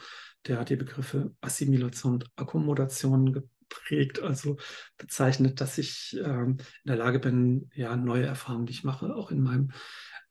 der 0.46 0.58
hat 0.58 0.70
die 0.70 0.76
Begriffe 0.76 1.34
Assimilation 1.40 2.14
und 2.14 2.26
Akkommodation 2.36 3.50
geprägt, 3.70 4.20
also 4.20 4.56
bezeichnet, 4.98 5.60
dass 5.60 5.78
ich 5.78 6.18
ähm, 6.22 6.58
in 6.84 6.88
der 6.88 6.96
Lage 6.96 7.18
bin, 7.18 7.70
ja, 7.74 7.96
neue 7.96 8.26
Erfahrungen, 8.26 8.66
die 8.66 8.72
ich 8.72 8.84
mache, 8.84 9.14
auch 9.14 9.30
in 9.30 9.42
meinem 9.42 9.70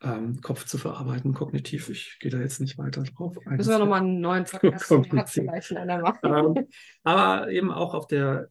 ähm, 0.01 0.41
Kopf 0.41 0.65
zu 0.65 0.77
verarbeiten, 0.77 1.33
kognitiv. 1.33 1.89
Ich 1.89 2.17
gehe 2.19 2.31
da 2.31 2.39
jetzt 2.39 2.61
nicht 2.61 2.77
weiter 2.77 3.03
drauf 3.03 3.37
ein. 3.45 3.57
Müssen 3.57 3.71
wir 3.71 3.79
nochmal 3.79 4.01
einen 4.01 4.21
neuen 4.21 4.45
Podcast 4.45 4.91
ähm, 4.91 6.67
aber 7.03 7.49
eben 7.49 7.71
auch 7.71 7.93
auf 7.93 8.07
der 8.07 8.49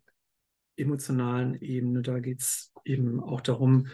emotionalen 0.77 1.61
Ebene, 1.61 2.03
da 2.03 2.19
geht 2.21 2.41
es 2.41 2.73
eben 2.85 3.21
auch 3.21 3.41
darum, 3.41 3.89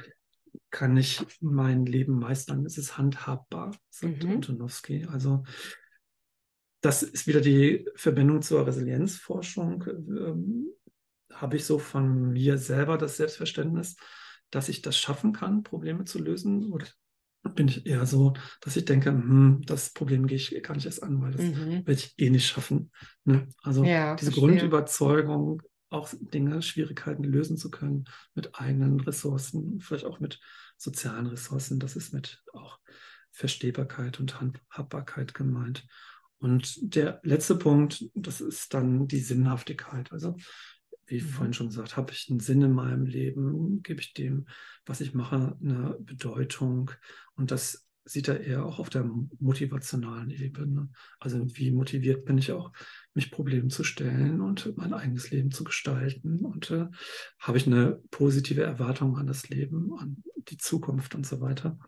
kann 0.70 0.96
ich 0.96 1.24
mein 1.40 1.86
Leben 1.86 2.18
meistern? 2.18 2.66
Ist 2.66 2.78
es 2.78 2.98
handhabbar, 2.98 3.76
sagt 3.90 4.24
mhm. 4.24 4.32
Antonowski. 4.32 5.06
Also 5.10 5.44
das 6.80 7.02
ist 7.02 7.26
wieder 7.26 7.40
die 7.40 7.88
Verbindung 7.94 8.42
zur 8.42 8.66
Resilienzforschung. 8.66 9.84
Habe 11.44 11.58
ich 11.58 11.66
so 11.66 11.78
von 11.78 12.32
mir 12.32 12.56
selber 12.56 12.96
das 12.96 13.18
Selbstverständnis, 13.18 13.96
dass 14.50 14.70
ich 14.70 14.80
das 14.80 14.96
schaffen 14.96 15.34
kann, 15.34 15.62
Probleme 15.62 16.06
zu 16.06 16.18
lösen? 16.18 16.72
Oder 16.72 16.86
bin 17.54 17.68
ich 17.68 17.84
eher 17.84 18.06
so, 18.06 18.32
dass 18.62 18.76
ich 18.76 18.86
denke, 18.86 19.10
hm, 19.10 19.60
das 19.66 19.90
Problem 19.90 20.26
gehe 20.26 20.38
ich 20.38 20.62
gar 20.62 20.74
nicht 20.74 20.86
erst 20.86 21.02
an, 21.02 21.20
weil 21.20 21.32
das 21.32 21.42
mhm. 21.42 21.86
werde 21.86 21.92
ich 21.92 22.14
eh 22.16 22.30
nicht 22.30 22.46
schaffen. 22.46 22.90
Ne? 23.24 23.46
Also 23.62 23.84
ja, 23.84 24.16
diese 24.16 24.32
verstehe. 24.32 24.48
Grundüberzeugung, 24.48 25.60
auch 25.90 26.08
Dinge, 26.18 26.62
Schwierigkeiten 26.62 27.24
lösen 27.24 27.58
zu 27.58 27.70
können 27.70 28.06
mit 28.34 28.58
eigenen 28.58 28.98
Ressourcen, 29.00 29.80
vielleicht 29.80 30.06
auch 30.06 30.20
mit 30.20 30.40
sozialen 30.78 31.26
Ressourcen, 31.26 31.78
das 31.78 31.94
ist 31.94 32.14
mit 32.14 32.42
auch 32.54 32.78
Verstehbarkeit 33.32 34.18
und 34.18 34.40
Handhabbarkeit 34.40 35.34
gemeint. 35.34 35.86
Und 36.38 36.94
der 36.94 37.20
letzte 37.22 37.56
Punkt, 37.56 38.06
das 38.14 38.40
ist 38.40 38.72
dann 38.72 39.08
die 39.08 39.20
Sinnhaftigkeit. 39.20 40.10
Also, 40.10 40.36
wie 41.06 41.20
mhm. 41.20 41.26
vorhin 41.26 41.52
schon 41.52 41.68
gesagt, 41.68 41.96
habe 41.96 42.12
ich 42.12 42.28
einen 42.30 42.40
Sinn 42.40 42.62
in 42.62 42.72
meinem 42.72 43.06
Leben? 43.06 43.82
Gebe 43.82 44.00
ich 44.00 44.14
dem, 44.14 44.46
was 44.86 45.00
ich 45.00 45.14
mache, 45.14 45.56
eine 45.60 45.96
Bedeutung? 46.00 46.90
Und 47.36 47.50
das 47.50 47.86
sieht 48.06 48.28
er 48.28 48.40
eher 48.40 48.66
auch 48.66 48.78
auf 48.78 48.90
der 48.90 49.08
motivationalen 49.38 50.30
Ebene. 50.30 50.90
Also 51.20 51.42
wie 51.56 51.70
motiviert 51.70 52.26
bin 52.26 52.36
ich 52.36 52.52
auch, 52.52 52.70
mich 53.14 53.30
Problemen 53.30 53.70
zu 53.70 53.82
stellen 53.82 54.42
und 54.42 54.76
mein 54.76 54.92
eigenes 54.92 55.30
Leben 55.30 55.50
zu 55.50 55.64
gestalten? 55.64 56.44
Und 56.44 56.70
äh, 56.70 56.86
habe 57.38 57.56
ich 57.56 57.66
eine 57.66 58.00
positive 58.10 58.62
Erwartung 58.62 59.16
an 59.16 59.26
das 59.26 59.48
Leben, 59.48 59.94
an 59.98 60.22
die 60.48 60.58
Zukunft 60.58 61.14
und 61.14 61.26
so 61.26 61.40
weiter? 61.40 61.78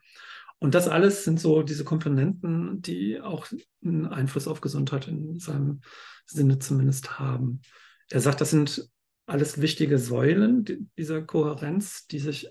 Und 0.59 0.74
das 0.74 0.88
alles 0.88 1.24
sind 1.24 1.38
so 1.38 1.62
diese 1.62 1.85
Komponenten, 1.85 2.81
die 2.81 3.20
auch 3.20 3.46
einen 3.85 4.07
Einfluss 4.07 4.48
auf 4.48 4.62
Gesundheit 4.62 5.07
in 5.07 5.38
seinem 5.38 5.83
Sinne 6.24 6.59
zumindest 6.59 7.18
haben. 7.18 7.61
Er 8.09 8.20
sagt, 8.20 8.40
das 8.40 8.50
sind 8.50 8.88
alles 9.27 9.61
wichtige 9.61 9.99
Säulen 9.99 10.91
dieser 10.97 11.23
Kohärenz, 11.23 12.07
die 12.07 12.19
sich 12.19 12.49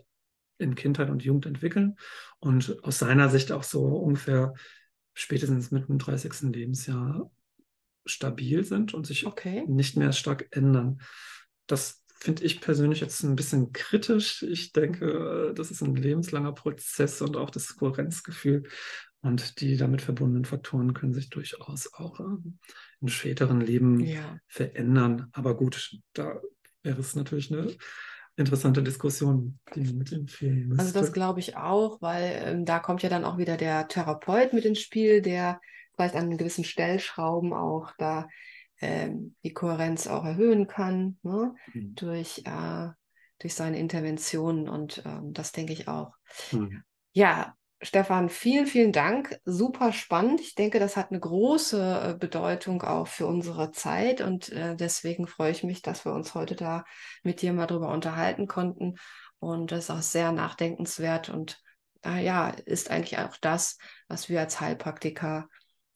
in 0.58 0.76
Kindheit 0.76 1.10
und 1.10 1.24
Jugend 1.24 1.46
entwickeln 1.46 1.96
und 2.40 2.78
aus 2.84 3.00
seiner 3.00 3.30
Sicht 3.30 3.52
auch 3.52 3.64
so 3.64 3.86
ungefähr 3.86 4.54
spätestens 5.14 5.72
mit 5.72 5.88
dem 5.88 5.98
30. 5.98 6.54
Lebensjahr 6.54 7.32
stabil 8.06 8.64
sind 8.64 8.94
und 8.94 9.08
sich 9.08 9.26
okay. 9.26 9.66
nicht 9.68 9.98
mehr 9.98 10.12
stark 10.12 10.48
ändern. 10.52 11.02
Das 11.68 12.04
finde 12.20 12.44
ich 12.44 12.62
persönlich 12.62 13.02
jetzt 13.02 13.24
ein 13.24 13.36
bisschen 13.36 13.74
kritisch. 13.74 14.44
Ich 14.44 14.72
denke, 14.72 15.54
das 15.56 15.72
ist 15.72 15.82
ein 15.82 15.96
lebenslanger 15.96 16.54
Prozess 16.54 17.22
und 17.22 17.38
auch 17.38 17.50
das 17.50 17.76
Kohärenzgefühl 17.76 18.64
und 19.22 19.60
die 19.60 19.76
damit 19.76 20.02
verbundenen 20.02 20.46
Faktoren 20.46 20.94
können 20.94 21.14
sich 21.14 21.30
durchaus 21.30 21.92
auch 21.94 22.20
ähm, 22.20 22.60
in 23.02 23.08
späteren 23.08 23.60
Leben 23.60 24.00
ja. 24.00 24.40
verändern. 24.48 25.30
Aber 25.32 25.58
gut, 25.58 25.98
da 26.14 26.40
wäre 26.86 27.00
es 27.00 27.16
natürlich 27.16 27.52
eine 27.52 27.76
interessante 28.38 28.84
Diskussion, 28.84 29.60
die 29.74 29.82
man 29.82 29.98
mit 29.98 30.12
empfehlen 30.12 30.68
müsste. 30.68 30.84
Also 30.84 31.00
das 31.00 31.14
glaube 31.14 31.40
ich 31.40 31.58
auch, 31.58 32.02
weil 32.02 32.42
ähm, 32.46 32.66
da 32.66 32.80
kommt 32.80 33.04
ja 33.04 33.10
dann 33.10 33.26
auch 33.26 33.38
wieder 33.38 33.58
der 33.58 33.88
Therapeut 33.88 34.54
mit 34.54 34.66
ins 34.66 34.80
Spiel, 34.80 35.22
der 35.22 35.60
vielleicht 35.96 36.16
an 36.16 36.38
gewissen 36.38 36.64
Stellschrauben 36.64 37.54
auch 37.54 37.92
da 37.98 38.28
ähm, 38.82 39.36
die 39.44 39.54
Kohärenz 39.54 40.08
auch 40.08 40.26
erhöhen 40.26 40.68
kann 40.68 41.18
ne? 41.24 41.56
Mhm. 41.74 41.96
durch, 41.96 42.44
äh, 42.46 42.90
durch 43.40 43.54
seine 43.54 43.80
Interventionen 43.80 44.68
und 44.68 45.02
ähm, 45.06 45.34
das 45.34 45.52
denke 45.54 45.74
ich 45.74 45.88
auch. 45.88 46.14
Mhm. 46.52 46.84
Ja, 47.14 47.56
Stefan, 47.82 48.30
vielen, 48.30 48.68
vielen 48.68 48.92
Dank. 48.92 49.40
Super 49.44 49.92
spannend. 49.92 50.40
Ich 50.42 50.56
denke, 50.56 50.80
das 50.80 50.96
hat 50.96 51.12
eine 51.12 51.20
große 51.20 52.12
äh, 52.14 52.18
Bedeutung 52.18 52.82
auch 52.82 53.08
für 53.08 53.28
unsere 53.28 53.72
Zeit 53.72 54.22
und 54.22 54.50
äh, 54.50 54.76
deswegen 54.76 55.28
freue 55.28 55.52
ich 55.52 55.64
mich, 55.64 55.82
dass 55.82 56.06
wir 56.06 56.14
uns 56.14 56.34
heute 56.34 56.56
da 56.56 56.86
mit 57.24 57.42
dir 57.42 57.54
mal 57.54 57.68
drüber 57.68 57.92
unterhalten 57.92 58.48
konnten. 58.48 58.96
Und 59.40 59.72
das 59.72 59.86
ist 59.86 59.92
auch 59.92 60.02
sehr 60.02 60.32
nachdenkenswert 60.32 61.30
und 61.30 61.62
äh, 62.06 62.24
ja, 62.24 62.50
ist 62.50 62.90
eigentlich 62.90 63.20
auch 63.20 63.36
das, 63.38 63.78
was 64.08 64.30
wir 64.30 64.40
als 64.40 64.62
Heilpraktiker 64.62 65.50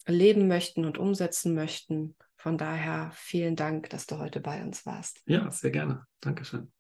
leben 0.06 0.48
möchten 0.48 0.86
und 0.86 0.98
umsetzen 0.98 1.56
möchten. 1.56 2.15
Von 2.36 2.58
daher 2.58 3.12
vielen 3.13 3.56
Dank, 3.56 3.89
dass 3.89 4.06
du 4.06 4.18
heute 4.18 4.39
bei 4.42 4.62
uns 4.62 4.86
warst. 4.86 5.22
Ja, 5.26 5.50
sehr 5.52 5.72
gerne. 5.72 6.06
Dankeschön. 6.22 6.72